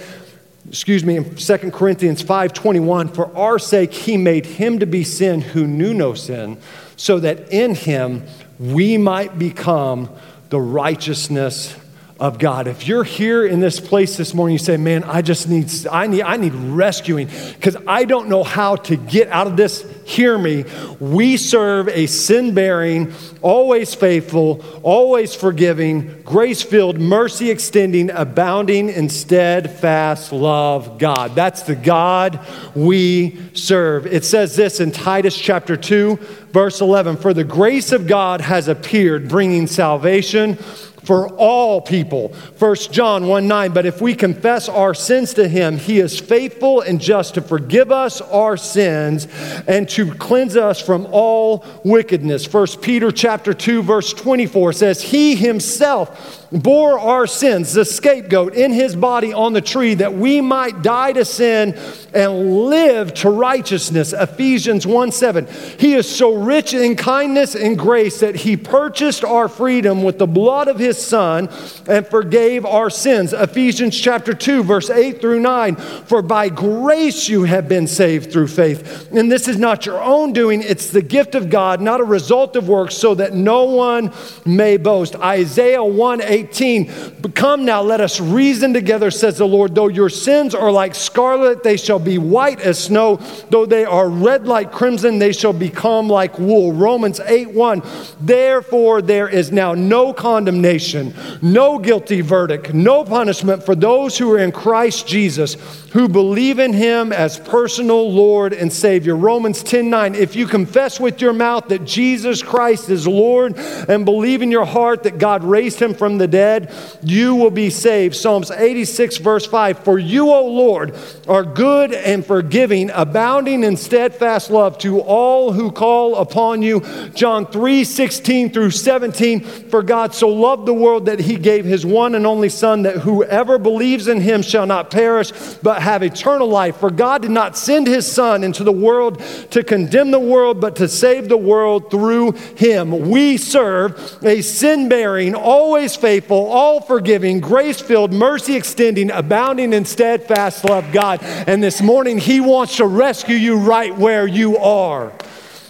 excuse 0.68 1.04
me 1.04 1.16
in 1.16 1.32
2 1.36 1.58
corinthians 1.70 2.24
5.21 2.24 3.14
for 3.14 3.32
our 3.36 3.56
sake 3.56 3.92
he 3.94 4.16
made 4.16 4.44
him 4.44 4.80
to 4.80 4.86
be 4.86 5.04
sin 5.04 5.40
who 5.40 5.64
knew 5.64 5.94
no 5.94 6.12
sin 6.12 6.58
so 6.96 7.20
that 7.20 7.52
in 7.52 7.74
him 7.74 8.22
we 8.58 8.96
might 8.96 9.38
become 9.38 10.08
the 10.48 10.60
righteousness 10.60 11.76
of 12.18 12.38
God. 12.38 12.66
If 12.66 12.86
you're 12.88 13.04
here 13.04 13.44
in 13.46 13.60
this 13.60 13.78
place 13.78 14.16
this 14.16 14.32
morning, 14.32 14.54
you 14.54 14.58
say, 14.58 14.76
"Man, 14.78 15.04
I 15.04 15.20
just 15.20 15.48
need 15.48 15.70
I 15.90 16.06
need 16.06 16.22
I 16.22 16.36
need 16.38 16.54
rescuing 16.54 17.28
because 17.54 17.76
I 17.86 18.04
don't 18.04 18.28
know 18.28 18.42
how 18.42 18.76
to 18.76 18.96
get 18.96 19.28
out 19.28 19.46
of 19.46 19.56
this." 19.56 19.84
Hear 20.06 20.38
me. 20.38 20.64
We 21.00 21.36
serve 21.36 21.88
a 21.88 22.06
sin-bearing, 22.06 23.12
always 23.42 23.92
faithful, 23.92 24.64
always 24.84 25.34
forgiving, 25.34 26.12
grace-filled, 26.24 27.00
mercy-extending, 27.00 28.10
abounding 28.12 28.88
in 28.88 29.08
steadfast 29.08 30.30
love 30.32 30.98
God. 31.00 31.34
That's 31.34 31.62
the 31.62 31.74
God 31.74 32.38
we 32.76 33.36
serve. 33.52 34.06
It 34.06 34.24
says 34.24 34.54
this 34.54 34.78
in 34.78 34.92
Titus 34.92 35.36
chapter 35.36 35.76
2, 35.76 36.20
verse 36.52 36.80
11, 36.80 37.16
"For 37.16 37.34
the 37.34 37.42
grace 37.42 37.90
of 37.90 38.06
God 38.06 38.42
has 38.42 38.68
appeared, 38.68 39.28
bringing 39.28 39.66
salvation 39.66 40.56
for 41.06 41.28
all 41.36 41.80
people. 41.80 42.28
1 42.58 42.74
John 42.90 43.28
1 43.28 43.46
9, 43.46 43.72
but 43.72 43.86
if 43.86 44.00
we 44.00 44.14
confess 44.14 44.68
our 44.68 44.92
sins 44.92 45.34
to 45.34 45.46
him, 45.48 45.76
he 45.76 46.00
is 46.00 46.18
faithful 46.18 46.80
and 46.80 47.00
just 47.00 47.34
to 47.34 47.40
forgive 47.40 47.92
us 47.92 48.20
our 48.20 48.56
sins 48.56 49.26
and 49.68 49.88
to 49.90 50.12
cleanse 50.14 50.56
us 50.56 50.80
from 50.82 51.06
all 51.12 51.64
wickedness. 51.84 52.52
1 52.52 52.66
Peter 52.82 53.12
chapter 53.12 53.54
2, 53.54 53.82
verse 53.82 54.12
24 54.12 54.72
says, 54.72 55.00
He 55.00 55.36
himself 55.36 56.45
bore 56.52 56.98
our 56.98 57.26
sins, 57.26 57.72
the 57.72 57.84
scapegoat, 57.84 58.54
in 58.54 58.72
his 58.72 58.94
body 58.96 59.32
on 59.32 59.52
the 59.52 59.60
tree 59.60 59.94
that 59.94 60.14
we 60.14 60.40
might 60.40 60.82
die 60.82 61.12
to 61.12 61.24
sin 61.24 61.78
and 62.14 62.56
live 62.66 63.12
to 63.14 63.30
righteousness. 63.30 64.12
Ephesians 64.12 64.86
1 64.86 65.12
7. 65.12 65.46
He 65.78 65.94
is 65.94 66.08
so 66.08 66.34
rich 66.36 66.74
in 66.74 66.96
kindness 66.96 67.54
and 67.54 67.78
grace 67.78 68.20
that 68.20 68.36
he 68.36 68.56
purchased 68.56 69.24
our 69.24 69.48
freedom 69.48 70.02
with 70.02 70.18
the 70.18 70.26
blood 70.26 70.68
of 70.68 70.78
his 70.78 70.98
son 71.04 71.48
and 71.88 72.06
forgave 72.06 72.64
our 72.64 72.90
sins. 72.90 73.32
Ephesians 73.32 73.98
chapter 73.98 74.32
2, 74.32 74.62
verse 74.62 74.90
8 74.90 75.20
through 75.20 75.40
9. 75.40 75.76
For 75.76 76.22
by 76.22 76.48
grace 76.48 77.28
you 77.28 77.44
have 77.44 77.68
been 77.68 77.86
saved 77.86 78.32
through 78.32 78.48
faith. 78.48 79.10
And 79.12 79.30
this 79.30 79.48
is 79.48 79.58
not 79.58 79.86
your 79.86 80.00
own 80.02 80.32
doing, 80.32 80.62
it's 80.62 80.90
the 80.90 81.02
gift 81.02 81.34
of 81.34 81.50
God, 81.50 81.80
not 81.80 82.00
a 82.00 82.04
result 82.04 82.56
of 82.56 82.68
works, 82.68 82.94
so 82.96 83.14
that 83.14 83.34
no 83.34 83.64
one 83.64 84.12
may 84.44 84.76
boast. 84.76 85.16
Isaiah 85.16 85.82
1 85.84 86.22
8 86.22 86.45
18. 86.50 87.22
Come 87.34 87.64
now, 87.64 87.82
let 87.82 88.00
us 88.00 88.20
reason 88.20 88.72
together, 88.72 89.10
says 89.10 89.38
the 89.38 89.46
Lord. 89.46 89.74
Though 89.74 89.88
your 89.88 90.08
sins 90.08 90.54
are 90.54 90.70
like 90.70 90.94
scarlet, 90.94 91.62
they 91.62 91.76
shall 91.76 91.98
be 91.98 92.18
white 92.18 92.60
as 92.60 92.82
snow. 92.82 93.16
Though 93.50 93.66
they 93.66 93.84
are 93.84 94.08
red 94.08 94.46
like 94.46 94.72
crimson, 94.72 95.18
they 95.18 95.32
shall 95.32 95.52
become 95.52 96.08
like 96.08 96.38
wool. 96.38 96.72
Romans 96.72 97.20
8 97.20 97.50
1. 97.52 97.82
Therefore, 98.20 99.02
there 99.02 99.28
is 99.28 99.50
now 99.52 99.74
no 99.74 100.12
condemnation, 100.12 101.14
no 101.42 101.78
guilty 101.78 102.20
verdict, 102.20 102.72
no 102.72 103.04
punishment 103.04 103.62
for 103.62 103.74
those 103.74 104.16
who 104.16 104.32
are 104.32 104.38
in 104.38 104.52
Christ 104.52 105.06
Jesus, 105.06 105.54
who 105.92 106.08
believe 106.08 106.58
in 106.58 106.72
him 106.72 107.12
as 107.12 107.38
personal 107.38 108.10
Lord 108.12 108.52
and 108.52 108.72
Savior. 108.72 109.16
Romans 109.16 109.62
10 109.62 109.90
9. 109.90 110.14
If 110.14 110.36
you 110.36 110.46
confess 110.46 111.00
with 111.00 111.20
your 111.20 111.32
mouth 111.32 111.68
that 111.68 111.84
Jesus 111.84 112.42
Christ 112.42 112.88
is 112.90 113.06
Lord 113.06 113.56
and 113.56 114.04
believe 114.04 114.42
in 114.42 114.50
your 114.50 114.64
heart 114.64 115.02
that 115.02 115.18
God 115.18 115.42
raised 115.42 115.80
him 115.82 115.92
from 115.94 116.18
the 116.18 116.25
the 116.26 116.30
dead, 116.36 116.72
you 117.02 117.34
will 117.36 117.50
be 117.50 117.70
saved. 117.70 118.14
Psalms 118.16 118.50
86, 118.50 119.18
verse 119.18 119.46
5 119.46 119.84
For 119.84 119.98
you, 119.98 120.30
O 120.30 120.44
Lord, 120.46 120.94
are 121.28 121.42
good 121.44 121.94
and 121.94 122.24
forgiving, 122.24 122.90
abounding 122.92 123.62
in 123.64 123.76
steadfast 123.76 124.50
love 124.50 124.78
to 124.78 125.00
all 125.00 125.52
who 125.52 125.70
call 125.70 126.16
upon 126.16 126.62
you. 126.62 126.80
John 127.14 127.46
3, 127.46 127.84
16 127.84 128.50
through 128.52 128.70
17 128.70 129.40
For 129.40 129.82
God 129.82 130.14
so 130.14 130.28
loved 130.28 130.66
the 130.66 130.74
world 130.74 131.06
that 131.06 131.20
he 131.20 131.36
gave 131.36 131.64
his 131.64 131.86
one 131.86 132.14
and 132.14 132.26
only 132.26 132.48
Son, 132.48 132.82
that 132.82 132.98
whoever 132.98 133.58
believes 133.58 134.08
in 134.08 134.20
him 134.20 134.42
shall 134.42 134.66
not 134.66 134.90
perish, 134.90 135.30
but 135.62 135.82
have 135.82 136.02
eternal 136.02 136.48
life. 136.48 136.76
For 136.76 136.90
God 136.90 137.22
did 137.22 137.30
not 137.30 137.56
send 137.56 137.86
his 137.86 138.10
Son 138.10 138.42
into 138.42 138.64
the 138.64 138.72
world 138.72 139.22
to 139.50 139.62
condemn 139.62 140.10
the 140.10 140.18
world, 140.18 140.60
but 140.60 140.76
to 140.76 140.88
save 140.88 141.28
the 141.28 141.36
world 141.36 141.90
through 141.90 142.32
him. 142.56 143.10
We 143.10 143.36
serve 143.36 144.16
a 144.22 144.40
sin 144.42 144.88
bearing, 144.88 145.34
always 145.34 145.94
faithful 145.94 146.15
faithful, 146.20 146.46
all 146.46 146.80
forgiving, 146.80 147.40
grace 147.40 147.78
filled, 147.78 148.10
mercy 148.10 148.56
extending, 148.56 149.10
abounding 149.10 149.74
in 149.74 149.84
steadfast 149.84 150.64
love 150.64 150.90
God. 150.90 151.22
And 151.22 151.62
this 151.62 151.82
morning, 151.82 152.16
He 152.16 152.40
wants 152.40 152.76
to 152.78 152.86
rescue 152.86 153.34
you 153.36 153.58
right 153.58 153.94
where 153.94 154.26
you 154.26 154.56
are. 154.56 155.12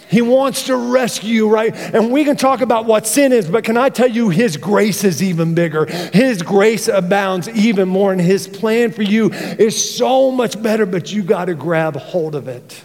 He 0.08 0.22
wants 0.22 0.66
to 0.66 0.76
rescue 0.76 1.34
you, 1.34 1.48
right? 1.50 1.74
And 1.74 2.12
we 2.12 2.22
can 2.22 2.36
talk 2.36 2.60
about 2.60 2.84
what 2.84 3.08
sin 3.08 3.32
is, 3.32 3.50
but 3.50 3.64
can 3.64 3.76
I 3.76 3.88
tell 3.88 4.08
you, 4.08 4.28
His 4.28 4.56
grace 4.56 5.02
is 5.02 5.20
even 5.20 5.56
bigger. 5.56 5.86
His 6.12 6.42
grace 6.42 6.86
abounds 6.86 7.48
even 7.48 7.88
more, 7.88 8.12
and 8.12 8.20
His 8.20 8.46
plan 8.46 8.92
for 8.92 9.02
you 9.02 9.32
is 9.32 9.96
so 9.98 10.30
much 10.30 10.62
better, 10.62 10.86
but 10.86 11.10
you 11.12 11.22
got 11.24 11.46
to 11.46 11.54
grab 11.56 11.96
hold 11.96 12.36
of 12.36 12.46
it. 12.46 12.84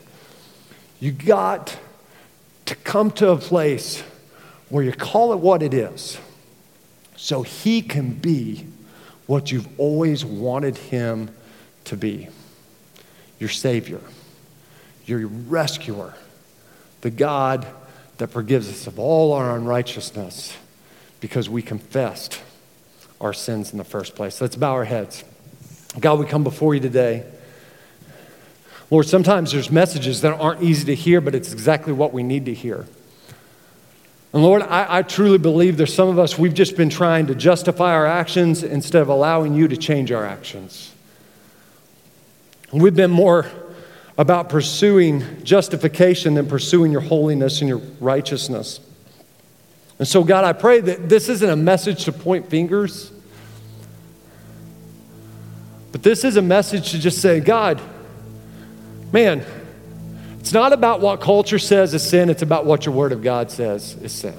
You 0.99 1.11
got 1.11 1.77
to 2.65 2.75
come 2.77 3.11
to 3.11 3.29
a 3.29 3.37
place 3.37 4.01
where 4.69 4.83
you 4.83 4.91
call 4.91 5.31
it 5.33 5.37
what 5.37 5.61
it 5.61 5.75
is 5.75 6.17
so 7.21 7.43
he 7.43 7.83
can 7.83 8.11
be 8.13 8.65
what 9.27 9.51
you've 9.51 9.67
always 9.79 10.25
wanted 10.25 10.75
him 10.75 11.29
to 11.83 11.95
be 11.95 12.27
your 13.39 13.47
Savior, 13.49 14.01
your 15.05 15.27
rescuer, 15.27 16.15
the 17.01 17.11
God 17.11 17.67
that 18.17 18.29
forgives 18.29 18.69
us 18.71 18.87
of 18.87 18.97
all 18.97 19.33
our 19.33 19.55
unrighteousness 19.55 20.57
because 21.19 21.47
we 21.47 21.61
confessed 21.61 22.41
our 23.19 23.33
sins 23.33 23.71
in 23.71 23.77
the 23.77 23.83
first 23.83 24.15
place. 24.15 24.41
Let's 24.41 24.55
bow 24.55 24.71
our 24.71 24.83
heads. 24.85 25.23
God, 25.99 26.17
we 26.17 26.25
come 26.25 26.43
before 26.43 26.73
you 26.73 26.79
today. 26.81 27.23
Lord, 28.89 29.05
sometimes 29.05 29.51
there's 29.51 29.69
messages 29.69 30.21
that 30.21 30.39
aren't 30.41 30.63
easy 30.63 30.85
to 30.85 30.95
hear, 30.95 31.21
but 31.21 31.35
it's 31.35 31.53
exactly 31.53 31.93
what 31.93 32.13
we 32.13 32.23
need 32.23 32.45
to 32.47 32.53
hear. 32.55 32.87
And 34.33 34.41
Lord, 34.43 34.61
I, 34.61 34.97
I, 34.97 35.01
truly 35.01 35.37
believe 35.37 35.75
there's 35.75 35.93
some 35.93 36.07
of 36.07 36.17
us, 36.17 36.37
we've 36.37 36.53
just 36.53 36.77
been 36.77 36.89
trying 36.89 37.27
to 37.27 37.35
justify 37.35 37.91
our 37.91 38.05
actions 38.05 38.63
instead 38.63 39.01
of 39.01 39.09
allowing 39.09 39.53
you 39.55 39.67
to 39.67 39.75
change 39.75 40.11
our 40.11 40.25
actions. 40.25 40.93
We've 42.71 42.95
been 42.95 43.11
more 43.11 43.45
about 44.17 44.47
pursuing 44.47 45.43
justification 45.43 46.35
than 46.35 46.47
pursuing 46.47 46.91
your 46.93 47.01
holiness 47.01 47.59
and 47.59 47.67
your 47.67 47.79
righteousness. 47.99 48.79
And 49.99 50.07
so, 50.07 50.23
God, 50.23 50.45
I 50.45 50.53
pray 50.53 50.79
that 50.79 51.09
this 51.09 51.27
isn't 51.27 51.49
a 51.49 51.55
message 51.57 52.05
to 52.05 52.13
point 52.13 52.49
fingers, 52.49 53.11
but 55.91 56.03
this 56.03 56.23
is 56.23 56.37
a 56.37 56.41
message 56.41 56.91
to 56.91 56.99
just 56.99 57.17
say, 57.21 57.41
God, 57.41 57.81
man, 59.11 59.43
it's 60.41 60.53
not 60.53 60.73
about 60.73 61.01
what 61.01 61.21
culture 61.21 61.59
says 61.59 61.93
is 61.93 62.01
sin, 62.01 62.27
it's 62.27 62.41
about 62.41 62.65
what 62.65 62.87
your 62.87 62.95
Word 62.95 63.11
of 63.11 63.21
God 63.21 63.51
says 63.51 63.95
is 64.01 64.11
sin. 64.11 64.33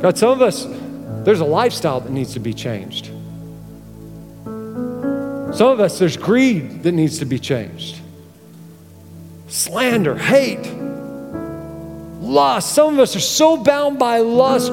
God, 0.00 0.16
some 0.16 0.30
of 0.30 0.40
us, 0.40 0.64
there's 1.24 1.40
a 1.40 1.44
lifestyle 1.44 1.98
that 2.00 2.12
needs 2.12 2.34
to 2.34 2.38
be 2.40 2.54
changed. 2.54 3.06
Some 4.44 5.56
of 5.70 5.80
us, 5.80 5.98
there's 5.98 6.16
greed 6.16 6.84
that 6.84 6.92
needs 6.92 7.18
to 7.18 7.24
be 7.24 7.40
changed. 7.40 8.00
Slander, 9.48 10.16
hate, 10.16 10.72
lust. 12.22 12.72
Some 12.76 12.94
of 12.94 13.00
us 13.00 13.16
are 13.16 13.20
so 13.20 13.56
bound 13.60 13.98
by 13.98 14.18
lust, 14.18 14.72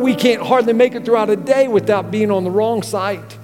we 0.00 0.14
can't 0.14 0.40
hardly 0.40 0.72
make 0.72 0.94
it 0.94 1.04
throughout 1.04 1.30
a 1.30 1.36
day 1.36 1.66
without 1.66 2.12
being 2.12 2.30
on 2.30 2.44
the 2.44 2.50
wrong 2.50 2.82
side. 2.84 3.34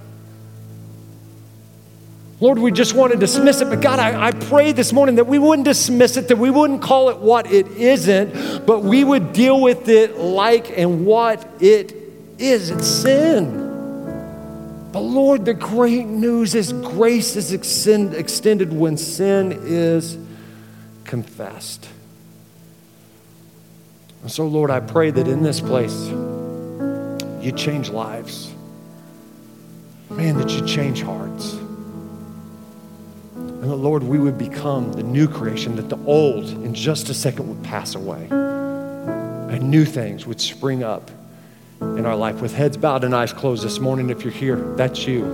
Lord, 2.41 2.59
we 2.59 2.73
just 2.73 2.95
want 2.95 3.13
to 3.13 3.19
dismiss 3.19 3.61
it. 3.61 3.67
But 3.71 3.81
God, 3.83 3.99
I, 3.99 4.29
I, 4.29 4.31
pray 4.33 4.73
this 4.73 4.91
morning 4.93 5.17
that 5.17 5.27
we 5.27 5.39
wouldn't 5.39 5.67
dismiss 5.67 6.17
it, 6.17 6.29
that 6.29 6.39
we 6.39 6.49
wouldn't 6.51 6.81
call 6.83 7.09
it 7.11 7.19
what 7.19 7.47
it 7.51 7.67
isn't, 7.69 8.65
but 8.67 8.83
we 8.83 9.05
would 9.05 9.33
deal 9.35 9.61
with 9.61 9.89
it 9.89 10.17
like 10.19 10.71
and 10.77 11.07
what 11.07 11.45
it 11.63 11.95
is. 12.39 12.71
It's 12.71 12.87
sin. 12.87 13.63
But 14.93 15.01
Lord, 15.01 15.45
the 15.45 15.55
great 15.55 16.07
news 16.07 16.55
is 16.57 16.73
grace 16.73 17.35
is 17.37 17.53
extend, 17.53 18.15
extended 18.15 18.73
when 18.73 18.97
sin 18.97 19.53
is 19.63 20.19
confessed. 21.05 21.89
And 24.23 24.31
so, 24.31 24.47
Lord, 24.47 24.71
I 24.71 24.79
pray 24.81 25.11
that 25.11 25.29
in 25.29 25.43
this 25.43 25.61
place, 25.61 26.07
you 27.45 27.53
change 27.55 27.91
lives. 27.91 28.51
Man, 30.11 30.37
that 30.39 30.49
you 30.51 30.67
change 30.67 31.03
hearts. 31.03 31.59
And 33.65 33.73
that, 33.73 33.77
Lord, 33.77 34.03
we 34.03 34.19
would 34.19 34.37
become 34.37 34.93
the 34.93 35.03
new 35.03 35.27
creation, 35.27 35.77
that 35.77 35.89
the 35.89 35.97
old 36.05 36.45
in 36.51 36.75
just 36.75 37.09
a 37.09 37.15
second 37.15 37.49
would 37.49 37.63
pass 37.65 37.95
away. 37.95 38.27
And 38.31 39.71
new 39.71 39.87
things 39.87 40.27
would 40.27 40.39
spring 40.39 40.83
up 40.83 41.11
in 41.81 42.05
our 42.05 42.15
life. 42.15 42.43
With 42.43 42.55
heads 42.55 42.77
bowed 42.77 43.05
and 43.05 43.15
eyes 43.17 43.33
closed 43.33 43.65
this 43.65 43.79
morning, 43.81 44.11
if 44.11 44.23
you're 44.23 44.35
here, 44.35 44.57
that's 44.77 45.07
you. 45.07 45.25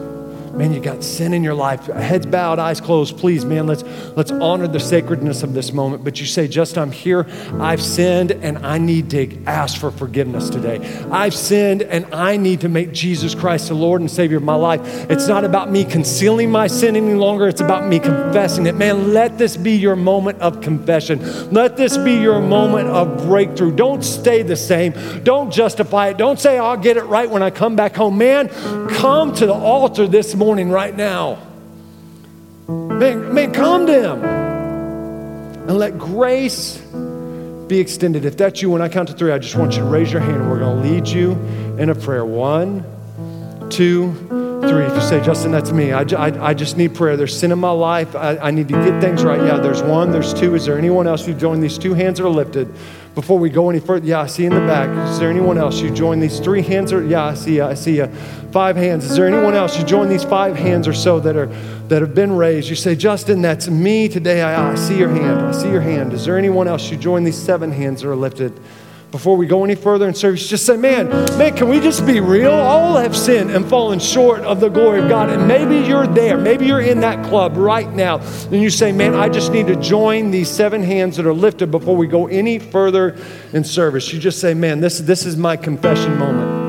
Man, 0.53 0.73
you 0.75 0.81
got 0.81 1.05
sin 1.05 1.33
in 1.33 1.45
your 1.45 1.55
life. 1.55 1.85
Heads 1.87 2.27
bowed, 2.27 2.59
eyes 2.59 2.81
closed. 2.81 3.17
Please, 3.19 3.45
man, 3.45 3.67
let's 3.69 3.85
let's 4.17 4.33
honor 4.33 4.67
the 4.67 4.81
sacredness 4.81 5.45
of 5.45 5.55
this 5.55 5.73
moment. 5.73 6.03
But 6.03 6.19
you 6.19 6.27
say, 6.27 6.49
just 6.49 6.77
I'm 6.77 6.91
here, 6.91 7.27
I've 7.61 7.81
sinned, 7.81 8.33
and 8.33 8.59
I 8.67 8.79
need 8.79 9.11
to 9.11 9.43
ask 9.45 9.79
for 9.81 9.93
forgiveness 9.93 10.51
today. 10.51 10.79
I've 11.11 11.35
sinned 11.35 11.83
and 11.83 12.13
I 12.13 12.37
need 12.37 12.63
to 12.63 12.69
make 12.69 12.93
Jesus 12.93 13.35
Christ 13.35 13.69
the 13.69 13.75
Lord 13.75 14.01
and 14.01 14.11
Savior 14.11 14.39
of 14.39 14.43
my 14.43 14.57
life. 14.57 14.81
It's 15.09 15.29
not 15.29 15.45
about 15.45 15.71
me 15.71 15.85
concealing 15.85 16.51
my 16.51 16.67
sin 16.67 16.97
any 16.97 17.15
longer, 17.15 17.47
it's 17.47 17.61
about 17.61 17.87
me 17.87 18.01
confessing 18.01 18.67
it. 18.67 18.75
Man, 18.75 19.13
let 19.13 19.39
this 19.39 19.57
be 19.57 19.73
your 19.77 19.95
moment 19.95 20.41
of 20.41 20.61
confession. 20.63 21.51
Let 21.53 21.77
this 21.77 21.97
be 21.97 22.15
your 22.15 22.41
moment 22.41 22.89
of 22.89 23.25
breakthrough. 23.29 23.75
Don't 23.77 24.03
stay 24.03 24.43
the 24.43 24.57
same. 24.57 24.95
Don't 25.23 25.53
justify 25.53 26.09
it. 26.09 26.17
Don't 26.17 26.41
say, 26.41 26.59
I'll 26.59 26.77
get 26.77 26.97
it 26.97 27.05
right 27.05 27.31
when 27.31 27.43
I 27.43 27.51
come 27.51 27.77
back 27.77 27.95
home. 27.95 28.19
Man, 28.19 28.49
come 28.95 29.33
to 29.35 29.47
the 29.47 29.55
altar 29.55 30.07
this 30.09 30.35
morning 30.41 30.71
right 30.71 30.97
now. 30.97 31.37
Man, 32.67 33.35
man, 33.35 33.53
calm 33.53 33.87
Him 33.87 34.25
and 34.25 35.77
let 35.77 35.99
grace 35.99 36.79
be 37.69 37.79
extended. 37.79 38.25
If 38.25 38.39
that's 38.39 38.63
you, 38.63 38.71
when 38.71 38.81
I 38.81 38.89
count 38.89 39.09
to 39.11 39.15
three, 39.15 39.31
I 39.33 39.39
just 39.39 39.55
want 39.55 39.75
you 39.75 39.81
to 39.81 39.85
raise 39.85 40.11
your 40.11 40.23
hand. 40.23 40.49
We're 40.51 40.59
going 40.61 40.83
to 40.83 40.89
lead 40.91 41.07
you 41.07 41.33
in 41.79 41.91
a 41.91 41.95
prayer. 41.95 42.25
One, 42.25 42.85
two, 43.69 44.13
three. 44.63 44.85
If 44.85 44.95
you 44.95 45.03
say, 45.03 45.23
Justin, 45.23 45.53
that's 45.53 45.73
me, 45.73 45.93
I, 45.93 46.01
I, 46.05 46.47
I 46.49 46.55
just 46.55 46.79
need 46.79 46.95
prayer. 46.95 47.19
There's 47.19 47.37
sin 47.39 47.53
in 47.53 47.59
my 47.59 47.71
life. 47.71 48.17
I, 48.17 48.39
I 48.39 48.51
need 48.51 48.69
to 48.69 48.75
get 48.83 48.99
things 49.03 49.23
right. 49.23 49.43
Yeah, 49.45 49.59
there's 49.59 49.83
one, 49.83 50.11
there's 50.11 50.33
two. 50.33 50.55
Is 50.55 50.65
there 50.65 50.79
anyone 50.79 51.07
else 51.07 51.27
who 51.27 51.35
joined? 51.35 51.63
These 51.63 51.77
two 51.77 51.93
hands 51.93 52.19
are 52.19 52.31
lifted. 52.31 52.73
Before 53.15 53.41
we 53.41 53.51
go 53.51 53.69
any 53.71 53.81
further, 53.81 54.07
yeah, 54.07 54.21
I 54.21 54.29
see 54.29 54.47
in 54.47 54.55
the 54.55 54.61
back. 54.61 54.89
Is 55.09 55.19
there 55.19 55.29
anyone 55.29 55.59
else? 55.59 55.81
You 55.81 55.91
join 55.91 56.21
these 56.21 56.39
three 56.39 56.63
hands 56.63 56.93
or 56.93 57.03
yeah, 57.05 57.25
I 57.25 57.35
see 57.35 57.57
you, 57.57 57.65
I 57.65 57.75
see 57.75 57.97
you. 57.97 58.07
Five 58.53 58.77
hands. 58.77 59.05
Is 59.05 59.17
there 59.17 59.27
anyone 59.27 59.53
else? 59.55 59.77
You 59.77 59.85
join 59.85 60.09
these 60.09 60.23
five 60.23 60.55
hands 60.57 60.87
or 60.87 60.93
so 60.93 61.19
that 61.19 61.35
are 61.37 61.47
that 61.89 62.03
have 62.03 62.15
been 62.15 62.37
raised. 62.37 62.69
You 62.69 62.77
say, 62.77 62.95
Justin, 62.95 63.43
that's 63.43 63.67
me 63.69 64.07
today. 64.09 64.43
I, 64.43 64.71
I 64.73 64.77
see 64.77 64.97
your 64.97 65.09
hand. 65.09 65.41
I 65.41 65.51
see 65.51 65.71
your 65.71 65.81
hand. 65.81 66.13
Is 66.13 66.25
there 66.25 66.39
anyone 66.39 66.69
else? 66.69 66.89
You 66.89 66.97
join 66.97 67.25
these 67.25 67.37
seven 67.39 67.73
hands 67.73 68.03
that 68.03 68.11
are 68.11 68.17
lifted 68.17 68.59
before 69.11 69.37
we 69.37 69.47
go 69.47 69.65
any 69.65 69.75
further 69.75 70.07
in 70.07 70.15
service, 70.15 70.49
just 70.49 70.65
say, 70.67 70.77
man, 70.77 71.09
man, 71.37 71.57
can 71.57 71.69
we 71.69 71.81
just 71.81 72.07
be 72.07 72.21
real? 72.21 72.53
All 72.53 72.97
have 72.97 73.17
sinned 73.17 73.51
and 73.51 73.67
fallen 73.69 73.99
short 73.99 74.41
of 74.41 74.61
the 74.61 74.69
glory 74.69 75.01
of 75.01 75.09
God. 75.09 75.31
And 75.31 75.49
maybe 75.49 75.79
you're 75.87 76.07
there. 76.07 76.37
Maybe 76.39 76.67
you're 76.67 76.81
in 76.81 77.01
that 77.01 77.25
club 77.27 77.57
right 77.57 77.91
now. 77.93 78.19
And 78.19 78.63
you 78.63 78.71
say, 78.71 78.93
man, 78.93 79.15
I 79.15 79.29
just 79.29 79.53
need 79.53 79.67
to 79.67 79.77
join 79.77 80.31
these 80.31 80.49
seven 80.49 80.83
hands 80.83 81.17
that 81.17 81.27
are 81.27 81.35
lifted 81.35 81.71
before 81.71 81.97
we 81.97 82.07
go 82.07 82.27
any 82.29 82.59
further 82.59 83.17
in 83.53 83.65
service. 83.65 84.13
You 84.13 84.21
just 84.21 84.41
say, 84.41 84.55
man, 84.55 84.81
this, 84.81 84.99
this 84.99 85.27
is 85.27 85.37
my 85.37 85.57
confession 85.57 86.19
moment. 86.19 86.61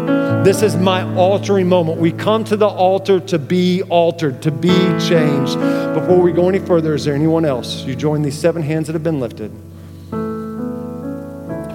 This 0.44 0.64
is 0.64 0.76
my 0.76 1.04
altering 1.16 1.70
moment. 1.70 2.00
We 2.00 2.12
come 2.12 2.44
to 2.46 2.58
the 2.58 2.68
altar 2.68 3.20
to 3.20 3.38
be 3.38 3.84
altered, 3.84 4.42
to 4.42 4.50
be 4.52 4.70
changed. 4.98 5.54
Before 5.94 6.20
we 6.20 6.32
go 6.32 6.50
any 6.50 6.58
further, 6.58 6.96
is 6.96 7.06
there 7.06 7.14
anyone 7.14 7.46
else? 7.46 7.84
You 7.84 7.96
join 7.96 8.24
these 8.24 8.40
seven 8.40 8.64
hands 8.64 8.88
that 8.88 8.94
have 8.94 9.04
been 9.04 9.20
lifted. 9.20 9.52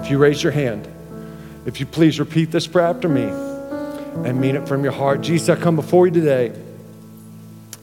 If 0.07 0.11
you 0.11 0.19
raise 0.19 0.41
your 0.41 0.53
hand, 0.53 0.87
if 1.65 1.81
you 1.81 1.85
please 1.85 2.17
repeat 2.17 2.49
this 2.49 2.65
prayer 2.65 2.85
after 2.85 3.09
me 3.09 3.23
and 3.23 4.39
mean 4.39 4.55
it 4.55 4.65
from 4.65 4.85
your 4.85 4.93
heart. 4.93 5.19
Jesus, 5.19 5.49
I 5.49 5.57
come 5.61 5.75
before 5.75 6.07
you 6.07 6.13
today. 6.13 6.53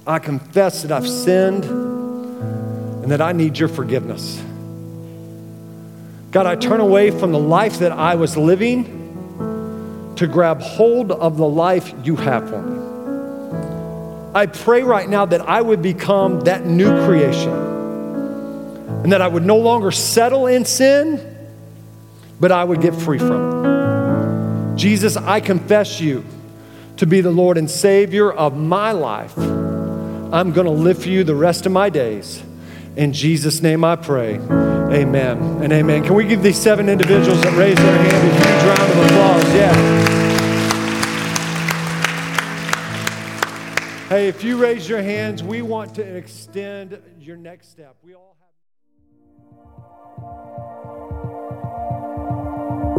I 0.06 0.20
confess 0.20 0.80
that 0.84 0.90
I've 0.90 1.06
sinned 1.06 1.64
and 1.66 3.10
that 3.10 3.20
I 3.20 3.32
need 3.32 3.58
your 3.58 3.68
forgiveness. 3.68 4.42
God, 6.30 6.46
I 6.46 6.56
turn 6.56 6.80
away 6.80 7.10
from 7.10 7.30
the 7.30 7.38
life 7.38 7.80
that 7.80 7.92
I 7.92 8.14
was 8.14 8.38
living 8.38 10.14
to 10.16 10.26
grab 10.26 10.62
hold 10.62 11.12
of 11.12 11.36
the 11.36 11.46
life 11.46 11.92
you 12.04 12.16
have 12.16 12.48
for 12.48 12.62
me. 12.62 14.30
I 14.34 14.46
pray 14.46 14.82
right 14.82 15.10
now 15.10 15.26
that 15.26 15.42
I 15.42 15.60
would 15.60 15.82
become 15.82 16.40
that 16.44 16.64
new 16.64 17.04
creation 17.06 17.50
and 17.52 19.12
that 19.12 19.20
I 19.20 19.28
would 19.28 19.44
no 19.44 19.58
longer 19.58 19.90
settle 19.90 20.46
in 20.46 20.64
sin 20.64 21.32
but 22.44 22.52
I 22.52 22.62
would 22.62 22.80
get 22.82 22.94
free 22.94 23.16
from 23.18 23.64
it. 23.64 23.64
Jesus, 24.76 25.16
I 25.16 25.40
confess 25.40 25.98
you 25.98 26.22
to 26.98 27.06
be 27.06 27.22
the 27.22 27.30
Lord 27.30 27.56
and 27.56 27.70
Savior 27.70 28.30
of 28.30 28.54
my 28.54 28.92
life. 28.92 29.34
I'm 29.38 30.52
going 30.52 30.66
to 30.66 30.70
live 30.70 31.00
for 31.02 31.08
you 31.08 31.24
the 31.24 31.34
rest 31.34 31.64
of 31.64 31.72
my 31.72 31.88
days. 31.88 32.42
In 32.96 33.14
Jesus' 33.14 33.62
name 33.62 33.82
I 33.82 33.96
pray. 33.96 34.34
Amen 34.36 35.38
and 35.62 35.72
amen. 35.72 36.04
Can 36.04 36.12
we 36.12 36.26
give 36.26 36.42
these 36.42 36.60
seven 36.60 36.90
individuals 36.90 37.40
that 37.44 37.56
raised 37.56 37.78
their 37.78 37.96
hand 37.96 38.28
a 38.28 38.30
huge 38.36 38.46
round 38.68 38.82
of 38.92 38.98
applause? 39.06 39.54
Yeah. 43.94 44.00
Hey, 44.10 44.28
if 44.28 44.44
you 44.44 44.58
raise 44.58 44.86
your 44.86 45.00
hands, 45.02 45.42
we 45.42 45.62
want 45.62 45.94
to 45.94 46.02
extend 46.02 46.98
your 47.18 47.38
next 47.38 47.70
step. 47.70 47.96
We 48.02 48.12
all 48.14 48.33